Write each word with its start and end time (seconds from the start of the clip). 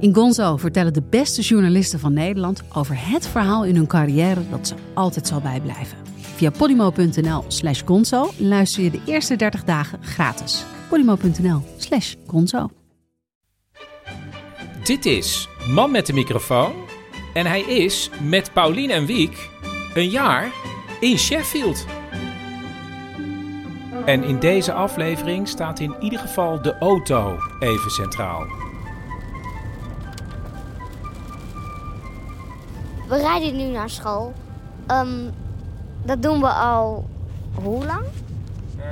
In 0.00 0.14
Gonzo 0.14 0.56
vertellen 0.56 0.92
de 0.92 1.02
beste 1.10 1.42
journalisten 1.42 1.98
van 1.98 2.12
Nederland 2.12 2.62
over 2.74 2.96
het 2.98 3.26
verhaal 3.26 3.64
in 3.64 3.76
hun 3.76 3.86
carrière 3.86 4.40
dat 4.50 4.68
ze 4.68 4.74
altijd 4.94 5.26
zal 5.26 5.40
bijblijven. 5.40 5.98
Via 6.20 6.50
polymo.nl 6.50 7.44
slash 7.48 7.82
gonzo 7.84 8.30
luister 8.36 8.82
je 8.82 8.90
de 8.90 9.00
eerste 9.06 9.36
30 9.36 9.64
dagen 9.64 10.02
gratis. 10.02 10.64
polymo.nl 10.88 11.62
slash 11.76 12.14
gonzo. 12.26 12.68
Dit 14.84 15.06
is 15.06 15.48
Man 15.70 15.90
met 15.90 16.06
de 16.06 16.12
microfoon 16.12 16.72
en 17.34 17.46
hij 17.46 17.60
is 17.60 18.10
met 18.22 18.52
Paulien 18.52 18.90
en 18.90 19.06
Wiek 19.06 19.48
een 19.94 20.08
jaar 20.08 20.52
in 21.00 21.18
Sheffield. 21.18 21.86
En 24.04 24.24
in 24.24 24.38
deze 24.38 24.72
aflevering 24.72 25.48
staat 25.48 25.80
in 25.80 25.94
ieder 26.00 26.18
geval 26.18 26.62
de 26.62 26.78
auto 26.78 27.38
even 27.60 27.90
centraal. 27.90 28.67
We 33.08 33.16
rijden 33.16 33.56
nu 33.56 33.64
naar 33.64 33.90
school. 33.90 34.32
Um, 34.90 35.30
dat 36.04 36.22
doen 36.22 36.40
we 36.40 36.48
al 36.48 37.06
hoe 37.54 37.86
lang? 37.86 38.04
Uh, 38.78 38.84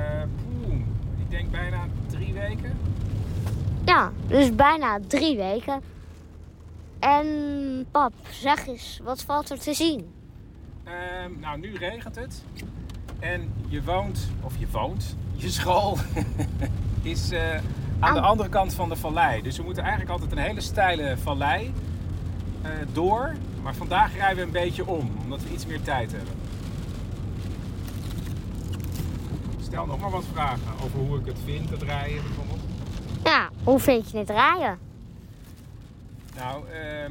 poeh, 0.43 0.75
ik 1.19 1.31
denk 1.31 1.51
bijna 1.51 1.79
drie 2.07 2.33
weken. 2.33 2.79
Ja, 3.85 4.13
dus 4.27 4.55
bijna 4.55 4.99
drie 5.07 5.37
weken. 5.37 5.81
En 6.99 7.27
pap, 7.91 8.13
zeg 8.31 8.67
eens, 8.67 9.01
wat 9.05 9.23
valt 9.23 9.51
er 9.51 9.59
te 9.59 9.75
zien? 9.75 10.09
Uh, 10.85 10.93
nou, 11.41 11.59
nu 11.59 11.77
regent 11.77 12.15
het. 12.15 12.43
En 13.19 13.53
je 13.69 13.83
woont, 13.83 14.29
of 14.41 14.59
je 14.59 14.67
woont, 14.71 15.17
je 15.35 15.51
school 15.51 15.99
is 17.03 17.33
uh, 17.33 17.55
aan, 17.55 17.63
aan 18.01 18.15
de 18.15 18.21
andere 18.21 18.49
kant 18.49 18.75
van 18.75 18.89
de 18.89 18.97
vallei. 18.97 19.43
Dus 19.43 19.57
we 19.57 19.63
moeten 19.63 19.83
eigenlijk 19.83 20.13
altijd 20.13 20.33
een 20.33 20.45
hele 20.45 20.61
steile 20.61 21.17
vallei 21.17 21.73
uh, 22.63 22.71
door. 22.93 23.35
Maar 23.67 23.75
vandaag 23.75 24.15
rijden 24.15 24.37
we 24.37 24.43
een 24.43 24.65
beetje 24.65 24.87
om, 24.87 25.11
omdat 25.23 25.43
we 25.43 25.53
iets 25.53 25.67
meer 25.67 25.83
tijd 25.83 26.13
hebben. 26.13 26.35
Stel 29.63 29.87
nog 29.87 30.01
maar 30.01 30.11
wat 30.11 30.25
vragen 30.33 30.73
over 30.85 30.99
hoe 30.99 31.19
ik 31.19 31.27
het 31.27 31.39
vind, 31.45 31.71
het 31.71 31.83
rijden 31.83 32.23
bijvoorbeeld. 32.23 32.61
Ja, 33.25 33.51
hoe 33.65 33.79
vind 33.79 34.11
je 34.11 34.19
het 34.19 34.31
rijden? 34.31 34.79
Nou, 36.37 36.65
uh, 36.69 37.05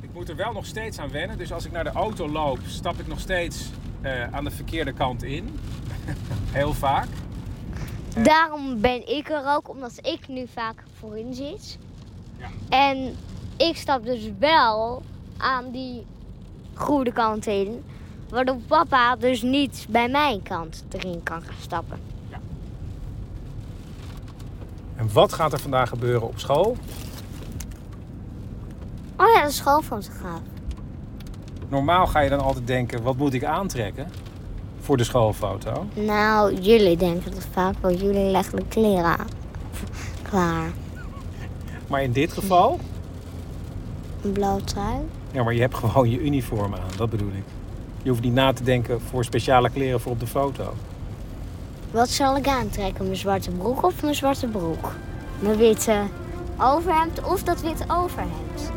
ik 0.00 0.12
moet 0.12 0.28
er 0.28 0.36
wel 0.36 0.52
nog 0.52 0.66
steeds 0.66 0.98
aan 0.98 1.10
wennen. 1.10 1.38
Dus 1.38 1.52
als 1.52 1.64
ik 1.64 1.72
naar 1.72 1.84
de 1.84 1.92
auto 1.92 2.28
loop, 2.28 2.58
stap 2.66 2.98
ik 2.98 3.06
nog 3.06 3.20
steeds 3.20 3.70
uh, 4.02 4.34
aan 4.34 4.44
de 4.44 4.50
verkeerde 4.50 4.92
kant 4.92 5.22
in. 5.22 5.58
Heel 6.58 6.72
vaak. 6.72 7.08
Daarom 8.22 8.80
ben 8.80 9.08
ik 9.08 9.30
er 9.30 9.42
ook, 9.46 9.68
omdat 9.68 9.98
ik 10.02 10.28
nu 10.28 10.46
vaak 10.54 10.82
voorin 10.98 11.34
zit. 11.34 11.78
Ja. 12.38 12.48
En 12.68 13.16
ik 13.56 13.76
stap 13.76 14.04
dus 14.04 14.30
wel 14.38 15.02
aan 15.36 15.70
die 15.70 16.06
goede 16.74 17.12
kant 17.12 17.46
in. 17.46 17.84
Waardoor 18.28 18.56
papa 18.66 19.16
dus 19.16 19.42
niet 19.42 19.86
bij 19.88 20.08
mijn 20.08 20.42
kant 20.42 20.84
erin 20.90 21.22
kan 21.22 21.42
gaan 21.42 21.54
stappen. 21.60 21.98
Ja. 22.28 22.38
En 24.96 25.08
wat 25.12 25.32
gaat 25.32 25.52
er 25.52 25.60
vandaag 25.60 25.88
gebeuren 25.88 26.28
op 26.28 26.38
school? 26.38 26.76
Oh 29.16 29.26
ja, 29.34 29.44
de 29.44 29.50
schoolfotograaf. 29.50 30.40
Normaal 31.68 32.06
ga 32.06 32.20
je 32.20 32.30
dan 32.30 32.40
altijd 32.40 32.66
denken, 32.66 33.02
wat 33.02 33.16
moet 33.16 33.34
ik 33.34 33.44
aantrekken 33.44 34.08
voor 34.80 34.96
de 34.96 35.04
schoolfoto? 35.04 35.86
Nou, 35.94 36.54
jullie 36.54 36.96
denken 36.96 37.30
dat 37.30 37.46
vaak 37.52 37.74
wel. 37.80 37.92
Jullie 37.92 38.30
leggen 38.30 38.56
de 38.56 38.64
kleren 38.68 39.04
aan. 39.04 39.26
Klaar. 40.22 40.70
Maar 41.86 42.02
in 42.02 42.12
dit 42.12 42.32
geval? 42.32 42.80
Een 44.22 44.32
blauw 44.32 44.60
trui. 44.60 44.98
Ja, 45.36 45.42
maar 45.42 45.54
je 45.54 45.60
hebt 45.60 45.74
gewoon 45.74 46.10
je 46.10 46.20
uniform 46.20 46.74
aan, 46.74 46.96
dat 46.96 47.10
bedoel 47.10 47.28
ik. 47.28 47.44
Je 48.02 48.08
hoeft 48.08 48.22
niet 48.22 48.34
na 48.34 48.52
te 48.52 48.62
denken 48.62 49.00
voor 49.00 49.24
speciale 49.24 49.70
kleren 49.70 50.00
voor 50.00 50.12
op 50.12 50.20
de 50.20 50.26
foto. 50.26 50.74
Wat 51.90 52.08
zal 52.08 52.36
ik 52.36 52.46
aantrekken? 52.46 53.04
Mijn 53.04 53.16
zwarte 53.16 53.50
broek 53.50 53.82
of 53.82 54.02
mijn 54.02 54.14
zwarte 54.14 54.46
broek? 54.46 54.92
Mijn 55.38 55.56
witte 55.56 56.02
overhemd 56.60 57.24
of 57.24 57.42
dat 57.42 57.60
witte 57.60 57.84
overhemd? 57.88 58.72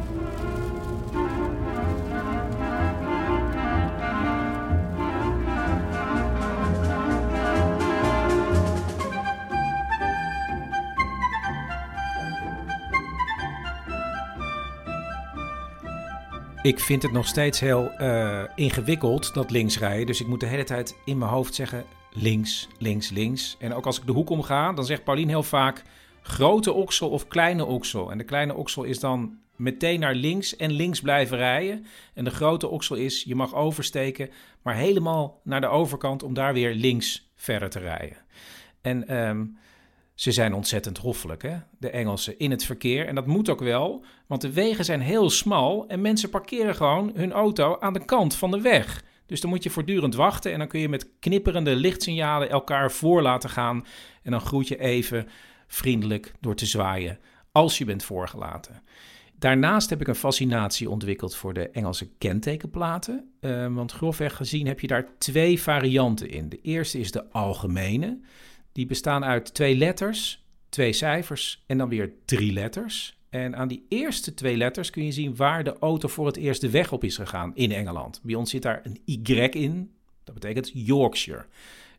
Ik 16.61 16.79
vind 16.79 17.03
het 17.03 17.11
nog 17.11 17.27
steeds 17.27 17.59
heel 17.59 17.91
uh, 18.01 18.43
ingewikkeld, 18.55 19.33
dat 19.33 19.51
linksrijden. 19.51 20.05
Dus 20.05 20.21
ik 20.21 20.27
moet 20.27 20.39
de 20.39 20.45
hele 20.45 20.63
tijd 20.63 20.97
in 21.05 21.17
mijn 21.17 21.31
hoofd 21.31 21.55
zeggen 21.55 21.85
links, 22.11 22.67
links, 22.77 23.09
links. 23.09 23.55
En 23.59 23.73
ook 23.73 23.85
als 23.85 23.99
ik 23.99 24.05
de 24.05 24.11
hoek 24.11 24.29
omga, 24.29 24.73
dan 24.73 24.85
zegt 24.85 25.03
Paulien 25.03 25.27
heel 25.27 25.43
vaak 25.43 25.83
grote 26.21 26.73
oksel 26.73 27.09
of 27.09 27.27
kleine 27.27 27.65
oksel. 27.65 28.11
En 28.11 28.17
de 28.17 28.23
kleine 28.23 28.53
oksel 28.53 28.83
is 28.83 28.99
dan 28.99 29.37
meteen 29.55 29.99
naar 29.99 30.13
links 30.13 30.55
en 30.55 30.71
links 30.71 31.01
blijven 31.01 31.37
rijden. 31.37 31.85
En 32.13 32.23
de 32.23 32.29
grote 32.29 32.67
oksel 32.67 32.95
is, 32.95 33.23
je 33.23 33.35
mag 33.35 33.55
oversteken, 33.55 34.29
maar 34.61 34.75
helemaal 34.75 35.39
naar 35.43 35.61
de 35.61 35.67
overkant 35.67 36.23
om 36.23 36.33
daar 36.33 36.53
weer 36.53 36.73
links 36.73 37.31
verder 37.35 37.69
te 37.69 37.79
rijden. 37.79 38.17
En 38.81 39.17
um, 39.17 39.57
ze 40.19 40.31
zijn 40.31 40.53
ontzettend 40.53 40.97
hoffelijk, 40.97 41.41
hè? 41.41 41.57
de 41.77 41.89
Engelsen, 41.89 42.39
in 42.39 42.51
het 42.51 42.63
verkeer. 42.63 43.07
En 43.07 43.15
dat 43.15 43.27
moet 43.27 43.49
ook 43.49 43.59
wel, 43.59 44.03
want 44.27 44.41
de 44.41 44.53
wegen 44.53 44.85
zijn 44.85 45.01
heel 45.01 45.29
smal 45.29 45.87
en 45.87 46.01
mensen 46.01 46.29
parkeren 46.29 46.75
gewoon 46.75 47.11
hun 47.15 47.31
auto 47.31 47.79
aan 47.79 47.93
de 47.93 48.05
kant 48.05 48.35
van 48.35 48.51
de 48.51 48.61
weg. 48.61 49.03
Dus 49.25 49.41
dan 49.41 49.49
moet 49.49 49.63
je 49.63 49.69
voortdurend 49.69 50.15
wachten 50.15 50.51
en 50.51 50.59
dan 50.59 50.67
kun 50.67 50.79
je 50.79 50.89
met 50.89 51.09
knipperende 51.19 51.75
lichtsignalen 51.75 52.49
elkaar 52.49 52.91
voor 52.91 53.21
laten 53.21 53.49
gaan. 53.49 53.85
En 54.23 54.31
dan 54.31 54.41
groet 54.41 54.67
je 54.67 54.79
even 54.79 55.27
vriendelijk 55.67 56.33
door 56.39 56.55
te 56.55 56.65
zwaaien 56.65 57.19
als 57.51 57.77
je 57.77 57.85
bent 57.85 58.03
voorgelaten. 58.03 58.83
Daarnaast 59.37 59.89
heb 59.89 60.01
ik 60.01 60.07
een 60.07 60.15
fascinatie 60.15 60.89
ontwikkeld 60.89 61.35
voor 61.35 61.53
de 61.53 61.69
Engelse 61.69 62.09
kentekenplaten. 62.17 63.31
Uh, 63.41 63.73
want 63.73 63.91
grofweg 63.91 64.35
gezien 64.35 64.67
heb 64.67 64.79
je 64.79 64.87
daar 64.87 65.07
twee 65.17 65.61
varianten 65.61 66.29
in. 66.29 66.49
De 66.49 66.61
eerste 66.61 66.99
is 66.99 67.11
de 67.11 67.31
algemene. 67.31 68.19
Die 68.71 68.85
bestaan 68.85 69.25
uit 69.25 69.53
twee 69.53 69.75
letters, 69.75 70.45
twee 70.69 70.93
cijfers 70.93 71.63
en 71.65 71.77
dan 71.77 71.89
weer 71.89 72.13
drie 72.25 72.53
letters. 72.53 73.17
En 73.29 73.55
aan 73.55 73.67
die 73.67 73.85
eerste 73.89 74.33
twee 74.33 74.57
letters 74.57 74.89
kun 74.89 75.05
je 75.05 75.11
zien 75.11 75.35
waar 75.35 75.63
de 75.63 75.79
auto 75.79 76.07
voor 76.07 76.25
het 76.25 76.37
eerst 76.37 76.61
de 76.61 76.69
weg 76.69 76.91
op 76.91 77.03
is 77.03 77.15
gegaan 77.15 77.55
in 77.55 77.71
Engeland. 77.71 78.19
Bij 78.23 78.35
ons 78.35 78.49
zit 78.49 78.61
daar 78.61 78.81
een 78.83 79.01
Y 79.05 79.33
in, 79.51 79.91
dat 80.23 80.33
betekent 80.33 80.71
Yorkshire. 80.73 81.45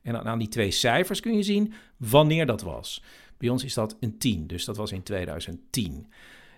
En 0.03 0.25
aan 0.25 0.38
die 0.38 0.48
twee 0.48 0.70
cijfers 0.70 1.20
kun 1.20 1.36
je 1.36 1.42
zien 1.42 1.72
wanneer 1.97 2.47
dat 2.47 2.62
was. 2.62 3.02
Bij 3.38 3.48
ons 3.48 3.64
is 3.64 3.75
dat 3.75 3.97
een 4.00 4.19
10, 4.19 4.47
dus 4.47 4.64
dat 4.64 4.76
was 4.76 4.92
in 4.92 5.02
2010. 5.02 6.06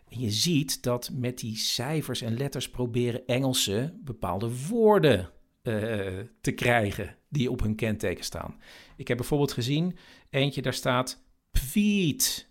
En 0.08 0.20
je 0.20 0.30
ziet 0.30 0.82
dat 0.82 1.10
met 1.12 1.38
die 1.38 1.56
cijfers 1.56 2.22
en 2.22 2.36
letters 2.36 2.70
proberen 2.70 3.26
Engelsen 3.26 4.00
bepaalde 4.04 4.50
woorden 4.68 5.30
te 6.40 6.52
krijgen 6.54 7.16
die 7.28 7.50
op 7.50 7.60
hun 7.60 7.74
kenteken 7.74 8.24
staan. 8.24 8.60
Ik 8.96 9.08
heb 9.08 9.16
bijvoorbeeld 9.16 9.52
gezien 9.52 9.96
eentje, 10.30 10.62
daar 10.62 10.74
staat 10.74 11.22
Pweet. 11.50 12.50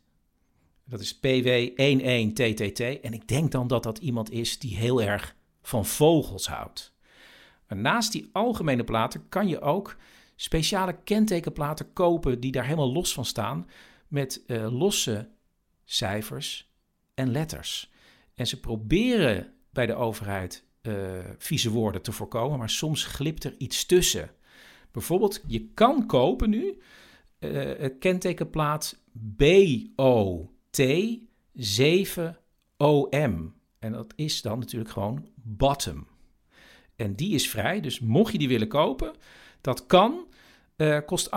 Dat 0.85 0.99
is 0.99 1.15
PW11TTT. 1.15 3.01
En 3.01 3.13
ik 3.13 3.27
denk 3.27 3.51
dan 3.51 3.67
dat 3.67 3.83
dat 3.83 3.97
iemand 3.97 4.31
is 4.31 4.59
die 4.59 4.77
heel 4.77 5.01
erg 5.01 5.35
van 5.61 5.85
vogels 5.85 6.47
houdt. 6.47 6.93
Maar 7.67 7.77
naast 7.77 8.11
die 8.11 8.29
algemene 8.31 8.83
platen 8.83 9.29
kan 9.29 9.47
je 9.47 9.61
ook 9.61 9.97
speciale 10.35 10.97
kentekenplaten 11.03 11.93
kopen 11.93 12.39
die 12.39 12.51
daar 12.51 12.63
helemaal 12.63 12.93
los 12.93 13.13
van 13.13 13.25
staan. 13.25 13.69
Met 14.07 14.43
uh, 14.47 14.79
losse 14.79 15.29
cijfers 15.83 16.71
en 17.13 17.31
letters. 17.31 17.91
En 18.35 18.47
ze 18.47 18.59
proberen 18.59 19.53
bij 19.69 19.85
de 19.85 19.95
overheid 19.95 20.65
vieze 21.37 21.69
woorden 21.69 22.01
te 22.01 22.11
voorkomen, 22.11 22.57
maar 22.57 22.69
soms 22.69 23.03
glipt 23.03 23.43
er 23.43 23.55
iets 23.57 23.85
tussen. 23.85 24.31
Bijvoorbeeld, 24.91 25.43
je 25.47 25.67
kan 25.73 26.05
kopen 26.05 26.49
nu 26.49 26.77
uh, 27.39 27.89
kentekenplaat 27.99 29.01
BOT 29.11 30.81
7 31.53 32.37
OM. 32.77 33.53
En 33.79 33.91
dat 33.91 34.13
is 34.15 34.41
dan 34.41 34.59
natuurlijk 34.59 34.91
gewoon 34.91 35.27
bottom. 35.35 36.07
En 36.95 37.15
die 37.15 37.33
is 37.33 37.49
vrij, 37.49 37.81
dus 37.81 37.99
mocht 37.99 38.31
je 38.31 38.37
die 38.37 38.47
willen 38.47 38.67
kopen, 38.67 39.13
dat 39.61 39.85
kan, 39.85 40.27
uh, 40.77 40.99
kost 41.05 41.29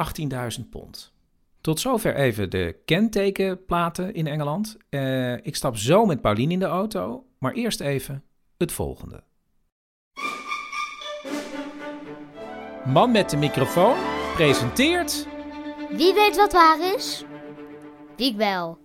18.000 0.61 0.69
pond. 0.71 1.13
Tot 1.61 1.81
zover 1.81 2.15
even 2.15 2.51
de 2.51 2.77
kentekenplaten 2.85 4.15
in 4.15 4.27
Engeland. 4.27 4.77
Ik 5.43 5.57
stap 5.57 5.77
zo 5.77 6.07
met 6.07 6.21
Pauline 6.21 6.53
in 6.53 6.59
de 6.59 6.65
auto, 6.65 7.27
maar 7.39 7.53
eerst 7.53 7.81
even 7.81 8.25
het 8.57 8.73
volgende. 8.73 9.23
Man 12.85 13.11
met 13.11 13.31
de 13.31 13.37
microfoon 13.37 13.97
presenteert. 14.35 15.27
Wie 15.91 16.15
weet 16.15 16.37
wat 16.37 16.53
waar 16.53 16.95
is? 16.95 17.25
Wiek 18.17 18.37
wel. 18.37 18.79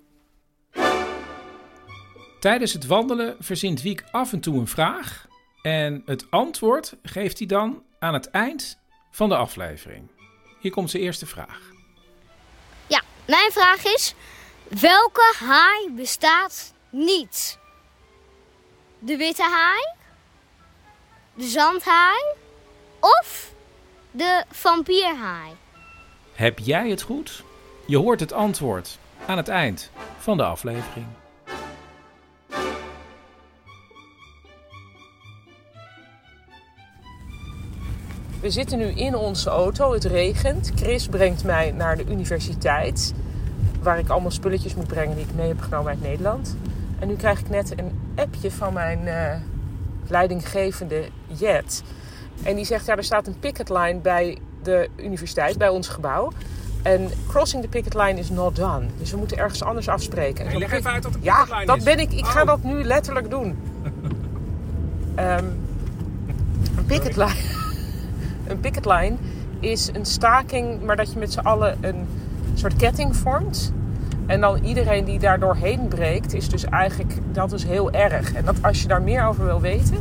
Tijdens 2.40 2.74
het 2.74 2.86
wandelen 2.86 3.36
verzint 3.40 3.82
Wiek 3.82 4.04
af 4.12 4.34
en 4.34 4.40
toe 4.40 4.60
een 4.60 4.68
vraag. 4.68 5.28
En 5.62 6.02
het 6.06 6.32
antwoord 6.32 6.94
geeft 7.04 7.38
hij 7.38 7.48
dan 7.48 7.84
aan 8.00 8.14
het 8.14 8.30
eind 8.30 8.80
van 9.12 9.30
de 9.30 9.36
aflevering. 9.36 10.08
Hier 10.60 10.72
komt 10.72 10.90
zijn 10.90 11.04
eerste 11.04 11.26
vraag. 11.26 11.62
Ja, 12.88 13.02
mijn 13.26 13.52
vraag 13.52 13.86
is: 13.86 14.14
welke 14.80 15.36
haai 15.40 15.92
bestaat 15.92 16.74
niet? 16.90 17.60
De 19.00 19.18
witte 19.18 19.44
haai? 19.44 19.94
De 21.34 21.48
zandhaai? 21.48 22.24
Of 23.00 23.58
de 24.12 24.44
vampierhaai? 24.52 25.52
Heb 26.34 26.60
jij 26.60 26.90
het 26.90 27.02
goed? 27.02 27.44
Je 27.86 27.98
hoort 27.98 28.20
het 28.20 28.34
antwoord 28.34 28.98
aan 29.26 29.38
het 29.38 29.48
eind 29.48 29.92
van 30.18 30.38
de 30.38 30.44
aflevering. 30.44 31.06
We 38.42 38.50
zitten 38.50 38.78
nu 38.78 38.86
in 38.86 39.16
onze 39.16 39.50
auto, 39.50 39.94
het 39.94 40.04
regent. 40.04 40.72
Chris 40.76 41.08
brengt 41.08 41.44
mij 41.44 41.72
naar 41.72 41.98
de 41.98 42.06
universiteit, 42.06 43.14
waar 43.82 44.00
ik 44.00 44.10
allemaal 44.10 44.32
spulletjes 44.32 44.76
moet 44.76 44.88
brengen 44.88 45.16
die 45.16 45.26
ik 45.26 45.36
mee 45.36 45.48
heb 45.48 45.62
genomen 45.62 45.92
uit 45.92 46.02
Nederland. 46.02 46.58
En 47.00 47.08
nu 47.08 47.16
krijg 47.16 47.40
ik 47.40 47.50
net 47.50 47.80
een 47.80 48.00
appje 48.16 48.52
van 48.52 48.74
mijn 48.74 49.00
uh, 49.06 49.34
leidinggevende 50.08 51.10
Jet. 51.28 51.84
En 52.44 52.56
die 52.56 52.66
zegt, 52.66 52.86
ja, 52.86 52.96
er 52.96 53.04
staat 53.04 53.28
een 53.28 53.40
picketline 53.40 54.00
bij 54.00 54.38
de 54.64 54.90
universiteit, 54.96 55.58
bij 55.58 55.70
ons 55.70 55.88
gebouw. 55.88 56.32
En 56.82 57.10
crossing 57.28 57.64
the 57.64 57.70
picket 57.70 57.94
line 57.94 58.20
is 58.20 58.30
not 58.30 58.56
done. 58.56 58.86
Dus 58.98 59.12
we 59.12 59.18
moeten 59.18 59.38
ergens 59.38 59.64
anders 59.64 59.88
afspreken. 59.88 60.48
En 60.48 60.58
leg 60.58 60.72
even 60.72 60.92
uit 60.92 61.04
wat 61.04 61.14
de 61.14 61.20
picket 61.20 61.36
line 61.36 61.62
is. 61.62 61.68
Ja, 61.68 61.76
dat 61.76 61.84
ben 61.84 62.00
ik. 62.00 62.12
Ik 62.14 62.26
ga 62.26 62.42
oh. 62.42 62.48
dat 62.48 62.64
nu 62.64 62.84
letterlijk 62.84 63.30
doen. 63.30 63.58
um, 65.16 65.16
een 66.78 66.86
picket 66.86 67.16
line. 67.16 67.36
een 68.48 68.60
picket 68.60 68.86
line 68.86 69.16
is 69.60 69.90
een 69.94 70.06
staking, 70.06 70.82
maar 70.82 70.96
dat 70.96 71.14
je 71.14 71.20
met 71.20 71.32
z'n 71.32 71.40
allen 71.40 71.78
een 71.82 72.08
soort 72.54 72.76
ketting 72.76 73.16
vormt. 73.16 73.74
En 74.26 74.42
dan 74.42 74.64
iedereen 74.64 75.06
die 75.06 75.20
daar 75.20 75.40
doorheen 75.40 75.88
breekt, 75.88 76.34
is 76.34 76.50
dus 76.50 76.66
eigenlijk, 76.66 77.14
dat 77.32 77.52
is 77.52 77.64
heel 77.64 77.92
erg. 77.92 78.34
En 78.34 78.46
dat 78.46 78.56
als 78.62 78.82
je 78.82 78.88
daar 78.88 79.02
meer 79.02 79.26
over 79.26 79.46
wil 79.46 79.62
weten, 79.62 79.98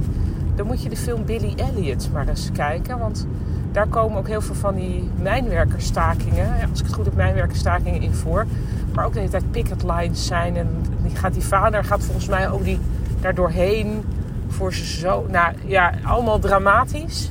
dan 0.58 0.66
moet 0.66 0.82
je 0.82 0.88
de 0.88 0.96
film 0.96 1.24
Billy 1.24 1.54
Elliot 1.56 2.08
maar 2.12 2.28
eens 2.28 2.50
kijken. 2.52 2.98
Want 2.98 3.26
daar 3.72 3.86
komen 3.86 4.18
ook 4.18 4.26
heel 4.26 4.40
veel 4.40 4.54
van 4.54 4.74
die 4.74 5.10
mijnwerkerstakingen, 5.22 6.70
als 6.70 6.80
ik 6.80 6.86
het 6.86 6.94
goed 6.94 7.04
heb, 7.04 7.14
mijnwerkerstakingen 7.14 8.00
in 8.00 8.14
voor. 8.14 8.46
Maar 8.94 9.04
ook 9.04 9.12
de 9.12 9.18
hele 9.18 9.30
tijd 9.30 9.50
picket 9.50 9.82
lines 9.82 10.26
zijn. 10.26 10.56
En 10.56 10.68
die, 11.02 11.16
gaat 11.16 11.32
die 11.32 11.42
vader 11.42 11.84
gaat 11.84 12.04
volgens 12.04 12.28
mij 12.28 12.50
ook 12.50 12.64
die 12.64 12.78
daar 13.20 13.34
doorheen 13.34 14.02
voor 14.48 14.74
ze 14.74 14.84
zo. 14.84 15.26
Nou 15.30 15.54
ja, 15.66 15.92
allemaal 16.04 16.38
dramatisch. 16.38 17.30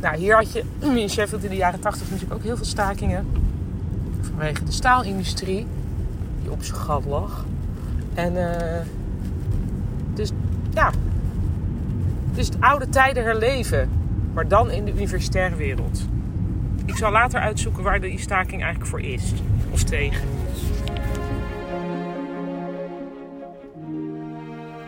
Nou, 0.00 0.16
hier 0.16 0.34
had 0.34 0.52
je 0.52 0.64
in 1.02 1.10
Sheffield 1.10 1.44
in 1.44 1.50
de 1.50 1.56
jaren 1.56 1.80
80 1.80 2.10
natuurlijk 2.10 2.34
ook 2.34 2.44
heel 2.44 2.56
veel 2.56 2.64
stakingen. 2.64 3.26
Vanwege 4.20 4.64
de 4.64 4.72
staalindustrie, 4.72 5.66
die 6.42 6.50
op 6.50 6.62
zijn 6.62 6.78
gat 6.78 7.04
lag. 7.04 7.44
En 8.14 8.32
uh, 8.34 8.50
dus 10.14 10.30
ja, 10.70 10.90
dus 12.36 12.46
het 12.46 12.60
oude 12.60 12.88
tijden 12.88 13.24
herleven, 13.24 13.90
maar 14.34 14.48
dan 14.48 14.70
in 14.70 14.84
de 14.84 14.92
universitaire 14.92 15.56
wereld. 15.56 16.04
Ik 16.86 16.96
zal 16.96 17.10
later 17.10 17.40
uitzoeken 17.40 17.82
waar 17.82 18.00
die 18.00 18.18
staking 18.18 18.62
eigenlijk 18.62 18.90
voor 18.90 19.00
is 19.00 19.32
of 19.70 19.82
tegen. 19.82 20.28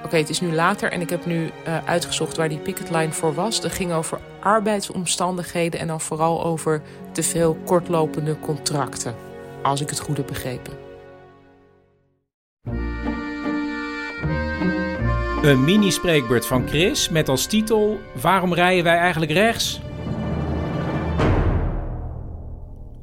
Oké, 0.04 0.16
het 0.16 0.28
is 0.28 0.40
nu 0.40 0.52
later 0.52 0.92
en 0.92 1.00
ik 1.00 1.10
heb 1.10 1.26
nu 1.26 1.44
uh, 1.44 1.84
uitgezocht 1.84 2.36
waar 2.36 2.48
die 2.48 2.58
picketline 2.58 3.12
voor 3.12 3.34
was. 3.34 3.60
Dat 3.60 3.72
ging 3.72 3.92
over 3.92 4.18
arbeidsomstandigheden 4.40 5.80
en 5.80 5.86
dan 5.86 6.00
vooral 6.00 6.44
over 6.44 6.82
te 7.12 7.22
veel 7.22 7.54
kortlopende 7.64 8.38
contracten. 8.40 9.14
Als 9.62 9.80
ik 9.80 9.90
het 9.90 10.00
goed 10.00 10.16
heb 10.16 10.26
begrepen. 10.26 10.87
Een 15.48 15.64
mini-spreekbeurt 15.64 16.46
van 16.46 16.66
Chris 16.66 17.08
met 17.08 17.28
als 17.28 17.46
titel: 17.46 17.98
Waarom 18.20 18.54
rijden 18.54 18.84
wij 18.84 18.96
eigenlijk 18.96 19.32
rechts? 19.32 19.80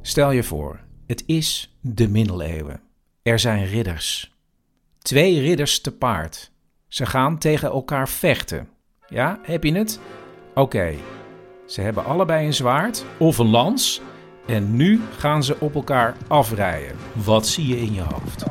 Stel 0.02 0.30
je 0.30 0.42
voor, 0.42 0.80
het 1.06 1.22
is 1.26 1.76
de 1.80 2.08
middeleeuwen. 2.08 2.80
Er 3.22 3.38
zijn 3.38 3.66
ridders. 3.66 4.34
Twee 4.98 5.40
ridders 5.40 5.80
te 5.80 5.92
paard. 5.92 6.52
Ze 6.88 7.06
gaan 7.06 7.38
tegen 7.38 7.70
elkaar 7.70 8.08
vechten. 8.08 8.68
Ja, 9.08 9.38
heb 9.42 9.64
je 9.64 9.72
het? 9.72 10.00
Oké. 10.54 10.94
Ze 11.66 11.80
hebben 11.80 12.04
allebei 12.04 12.46
een 12.46 12.54
zwaard 12.54 13.04
of 13.18 13.38
een 13.38 13.50
lans. 13.50 14.00
En 14.46 14.76
nu 14.76 15.00
gaan 15.18 15.44
ze 15.44 15.56
op 15.60 15.74
elkaar 15.74 16.16
afrijden. 16.28 16.96
Wat 17.12 17.46
zie 17.46 17.66
je 17.66 17.76
in 17.76 17.94
je 17.94 18.02
hoofd? 18.02 18.44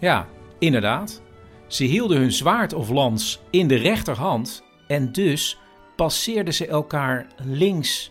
Ja, 0.00 0.28
inderdaad. 0.58 1.22
Ze 1.66 1.84
hielden 1.84 2.18
hun 2.18 2.32
zwaard 2.32 2.72
of 2.72 2.88
lans 2.88 3.40
in 3.50 3.68
de 3.68 3.74
rechterhand 3.74 4.64
en 4.86 5.12
dus 5.12 5.58
passeerden 5.96 6.54
ze 6.54 6.66
elkaar 6.66 7.26
links. 7.44 8.10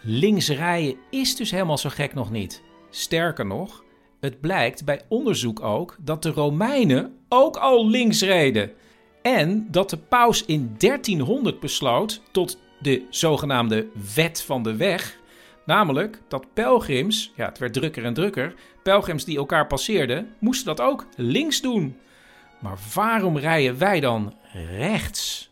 Links 0.00 0.48
rijden 0.48 0.96
is 1.10 1.36
dus 1.36 1.50
helemaal 1.50 1.78
zo 1.78 1.88
gek 1.88 2.14
nog 2.14 2.30
niet. 2.30 2.62
Sterker 2.90 3.46
nog, 3.46 3.84
het 4.20 4.40
blijkt 4.40 4.84
bij 4.84 5.02
onderzoek 5.08 5.60
ook 5.60 5.96
dat 6.00 6.22
de 6.22 6.30
Romeinen 6.30 7.16
ook 7.28 7.56
al 7.56 7.88
links 7.88 8.22
reden. 8.22 8.72
En 9.22 9.66
dat 9.70 9.90
de 9.90 9.96
paus 9.96 10.44
in 10.44 10.74
1300 10.78 11.60
besloot 11.60 12.22
tot 12.30 12.58
de 12.80 13.06
zogenaamde 13.10 13.86
wet 14.14 14.42
van 14.42 14.62
de 14.62 14.76
weg. 14.76 15.20
Namelijk 15.64 16.22
dat 16.28 16.46
pelgrims, 16.52 17.32
ja 17.36 17.46
het 17.46 17.58
werd 17.58 17.72
drukker 17.72 18.04
en 18.04 18.14
drukker, 18.14 18.54
pelgrims 18.82 19.24
die 19.24 19.36
elkaar 19.36 19.66
passeerden, 19.66 20.34
moesten 20.38 20.66
dat 20.66 20.80
ook 20.80 21.06
links 21.16 21.60
doen. 21.60 21.96
Maar 22.58 22.78
waarom 22.94 23.38
rijden 23.38 23.78
wij 23.78 24.00
dan 24.00 24.34
rechts? 24.76 25.50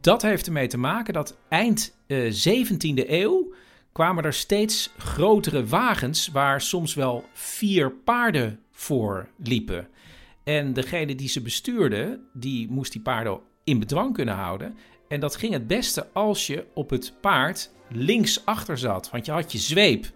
Dat 0.00 0.22
heeft 0.22 0.46
ermee 0.46 0.66
te 0.66 0.78
maken 0.78 1.14
dat 1.14 1.36
eind 1.48 1.96
eh, 2.06 2.32
17e 2.32 3.08
eeuw 3.08 3.52
kwamen 3.92 4.24
er 4.24 4.32
steeds 4.32 4.90
grotere 4.98 5.66
wagens 5.66 6.28
waar 6.28 6.60
soms 6.60 6.94
wel 6.94 7.24
vier 7.32 7.90
paarden 7.90 8.60
voor 8.72 9.28
liepen. 9.36 9.88
En 10.44 10.72
degene 10.72 11.14
die 11.14 11.28
ze 11.28 11.42
bestuurde, 11.42 12.20
die 12.32 12.70
moest 12.70 12.92
die 12.92 13.00
paarden 13.00 13.40
in 13.64 13.78
bedwang 13.78 14.14
kunnen 14.14 14.34
houden. 14.34 14.76
En 15.08 15.20
dat 15.20 15.36
ging 15.36 15.52
het 15.52 15.66
beste 15.66 16.06
als 16.12 16.46
je 16.46 16.66
op 16.74 16.90
het 16.90 17.12
paard 17.20 17.70
links 17.88 18.44
achter 18.44 18.78
zat. 18.78 19.10
Want 19.10 19.26
je 19.26 19.32
had 19.32 19.52
je 19.52 19.58
zweep 19.58 20.06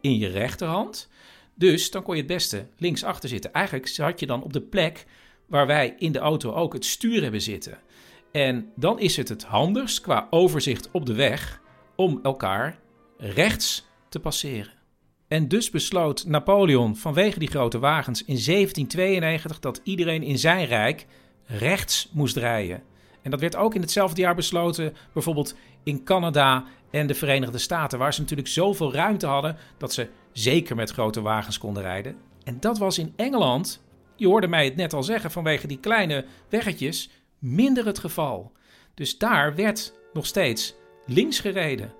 in 0.00 0.18
je 0.18 0.28
rechterhand. 0.28 1.08
Dus 1.54 1.90
dan 1.90 2.02
kon 2.02 2.14
je 2.14 2.22
het 2.22 2.30
beste 2.30 2.66
links 2.78 3.04
achter 3.04 3.28
zitten. 3.28 3.52
Eigenlijk 3.52 3.86
zat 3.86 4.20
je 4.20 4.26
dan 4.26 4.42
op 4.42 4.52
de 4.52 4.60
plek 4.60 5.06
waar 5.46 5.66
wij 5.66 5.94
in 5.98 6.12
de 6.12 6.18
auto 6.18 6.52
ook 6.52 6.72
het 6.72 6.84
stuur 6.84 7.22
hebben 7.22 7.40
zitten. 7.40 7.78
En 8.32 8.72
dan 8.76 8.98
is 9.00 9.16
het 9.16 9.28
het 9.28 9.44
handigst 9.44 10.00
qua 10.00 10.26
overzicht 10.30 10.88
op 10.90 11.06
de 11.06 11.14
weg 11.14 11.60
om 11.96 12.20
elkaar 12.22 12.78
rechts 13.18 13.86
te 14.08 14.20
passeren. 14.20 14.72
En 15.28 15.48
dus 15.48 15.70
besloot 15.70 16.24
Napoleon 16.26 16.96
vanwege 16.96 17.38
die 17.38 17.48
grote 17.48 17.78
wagens 17.78 18.20
in 18.20 18.44
1792 18.44 19.60
dat 19.60 19.80
iedereen 19.84 20.22
in 20.22 20.38
zijn 20.38 20.66
rijk 20.66 21.06
rechts 21.44 22.08
moest 22.12 22.36
rijden. 22.36 22.82
En 23.24 23.30
dat 23.30 23.40
werd 23.40 23.56
ook 23.56 23.74
in 23.74 23.80
hetzelfde 23.80 24.20
jaar 24.20 24.34
besloten, 24.34 24.94
bijvoorbeeld 25.12 25.54
in 25.82 26.04
Canada 26.04 26.64
en 26.90 27.06
de 27.06 27.14
Verenigde 27.14 27.58
Staten, 27.58 27.98
waar 27.98 28.14
ze 28.14 28.20
natuurlijk 28.20 28.48
zoveel 28.48 28.92
ruimte 28.92 29.26
hadden 29.26 29.56
dat 29.78 29.92
ze 29.92 30.08
zeker 30.32 30.76
met 30.76 30.90
grote 30.90 31.20
wagens 31.20 31.58
konden 31.58 31.82
rijden. 31.82 32.16
En 32.44 32.56
dat 32.60 32.78
was 32.78 32.98
in 32.98 33.12
Engeland, 33.16 33.82
je 34.16 34.26
hoorde 34.26 34.46
mij 34.46 34.64
het 34.64 34.76
net 34.76 34.92
al 34.92 35.02
zeggen, 35.02 35.30
vanwege 35.30 35.66
die 35.66 35.78
kleine 35.78 36.24
weggetjes, 36.48 37.10
minder 37.38 37.86
het 37.86 37.98
geval. 37.98 38.52
Dus 38.94 39.18
daar 39.18 39.54
werd 39.54 39.94
nog 40.12 40.26
steeds 40.26 40.74
links 41.06 41.40
gereden. 41.40 41.92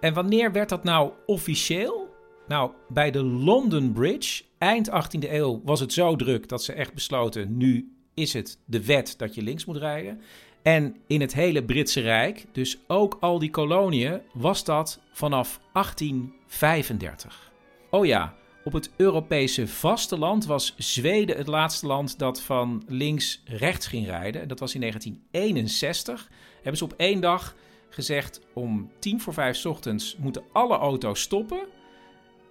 En 0.00 0.14
wanneer 0.14 0.52
werd 0.52 0.68
dat 0.68 0.84
nou 0.84 1.12
officieel? 1.26 2.14
Nou, 2.48 2.70
bij 2.88 3.10
de 3.10 3.22
London 3.22 3.92
Bridge, 3.92 4.44
eind 4.58 4.90
18e 4.90 5.30
eeuw, 5.30 5.60
was 5.64 5.80
het 5.80 5.92
zo 5.92 6.16
druk 6.16 6.48
dat 6.48 6.62
ze 6.62 6.72
echt 6.72 6.94
besloten: 6.94 7.56
nu 7.56 7.93
is 8.14 8.32
het 8.32 8.58
de 8.64 8.84
wet 8.84 9.14
dat 9.16 9.34
je 9.34 9.42
links 9.42 9.64
moet 9.64 9.76
rijden. 9.76 10.20
En 10.62 10.96
in 11.06 11.20
het 11.20 11.34
hele 11.34 11.64
Britse 11.64 12.00
Rijk, 12.00 12.44
dus 12.52 12.78
ook 12.86 13.16
al 13.20 13.38
die 13.38 13.50
koloniën, 13.50 14.20
was 14.32 14.64
dat 14.64 15.00
vanaf 15.12 15.60
1835. 15.72 17.52
Oh 17.90 18.06
ja, 18.06 18.34
op 18.64 18.72
het 18.72 18.90
Europese 18.96 19.68
vasteland 19.68 20.46
was 20.46 20.74
Zweden 20.76 21.36
het 21.36 21.46
laatste 21.46 21.86
land 21.86 22.18
dat 22.18 22.42
van 22.42 22.82
links 22.88 23.42
rechts 23.44 23.86
ging 23.86 24.06
rijden. 24.06 24.48
Dat 24.48 24.58
was 24.58 24.74
in 24.74 24.80
1961. 24.80 26.30
Hebben 26.54 26.76
ze 26.76 26.84
op 26.84 26.94
één 26.96 27.20
dag 27.20 27.54
gezegd 27.88 28.40
om 28.52 28.90
tien 28.98 29.20
voor 29.20 29.32
vijf 29.32 29.66
ochtends 29.66 30.16
moeten 30.16 30.42
alle 30.52 30.76
auto's 30.76 31.20
stoppen. 31.20 31.66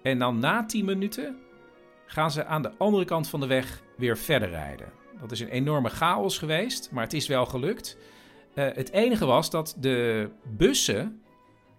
En 0.02 0.18
dan 0.18 0.38
na 0.38 0.66
10 0.66 0.84
minuten 0.84 1.36
gaan 2.06 2.30
ze 2.30 2.44
aan 2.44 2.62
de 2.62 2.72
andere 2.78 3.04
kant 3.04 3.28
van 3.28 3.40
de 3.40 3.46
weg 3.46 3.82
weer 3.96 4.18
verder 4.18 4.48
rijden. 4.48 5.03
Dat 5.20 5.32
is 5.32 5.40
een 5.40 5.48
enorme 5.48 5.88
chaos 5.88 6.38
geweest, 6.38 6.90
maar 6.92 7.02
het 7.02 7.12
is 7.12 7.26
wel 7.26 7.46
gelukt. 7.46 7.96
Uh, 8.54 8.64
het 8.72 8.90
enige 8.92 9.26
was 9.26 9.50
dat 9.50 9.76
de 9.78 10.30
bussen, 10.42 11.22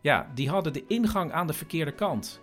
ja, 0.01 0.32
die 0.34 0.50
hadden 0.50 0.74
de 0.74 0.84
ingang 0.88 1.32
aan 1.32 1.48
de 1.48 1.54
verkeerde 1.54 1.92
kant. 1.92 2.42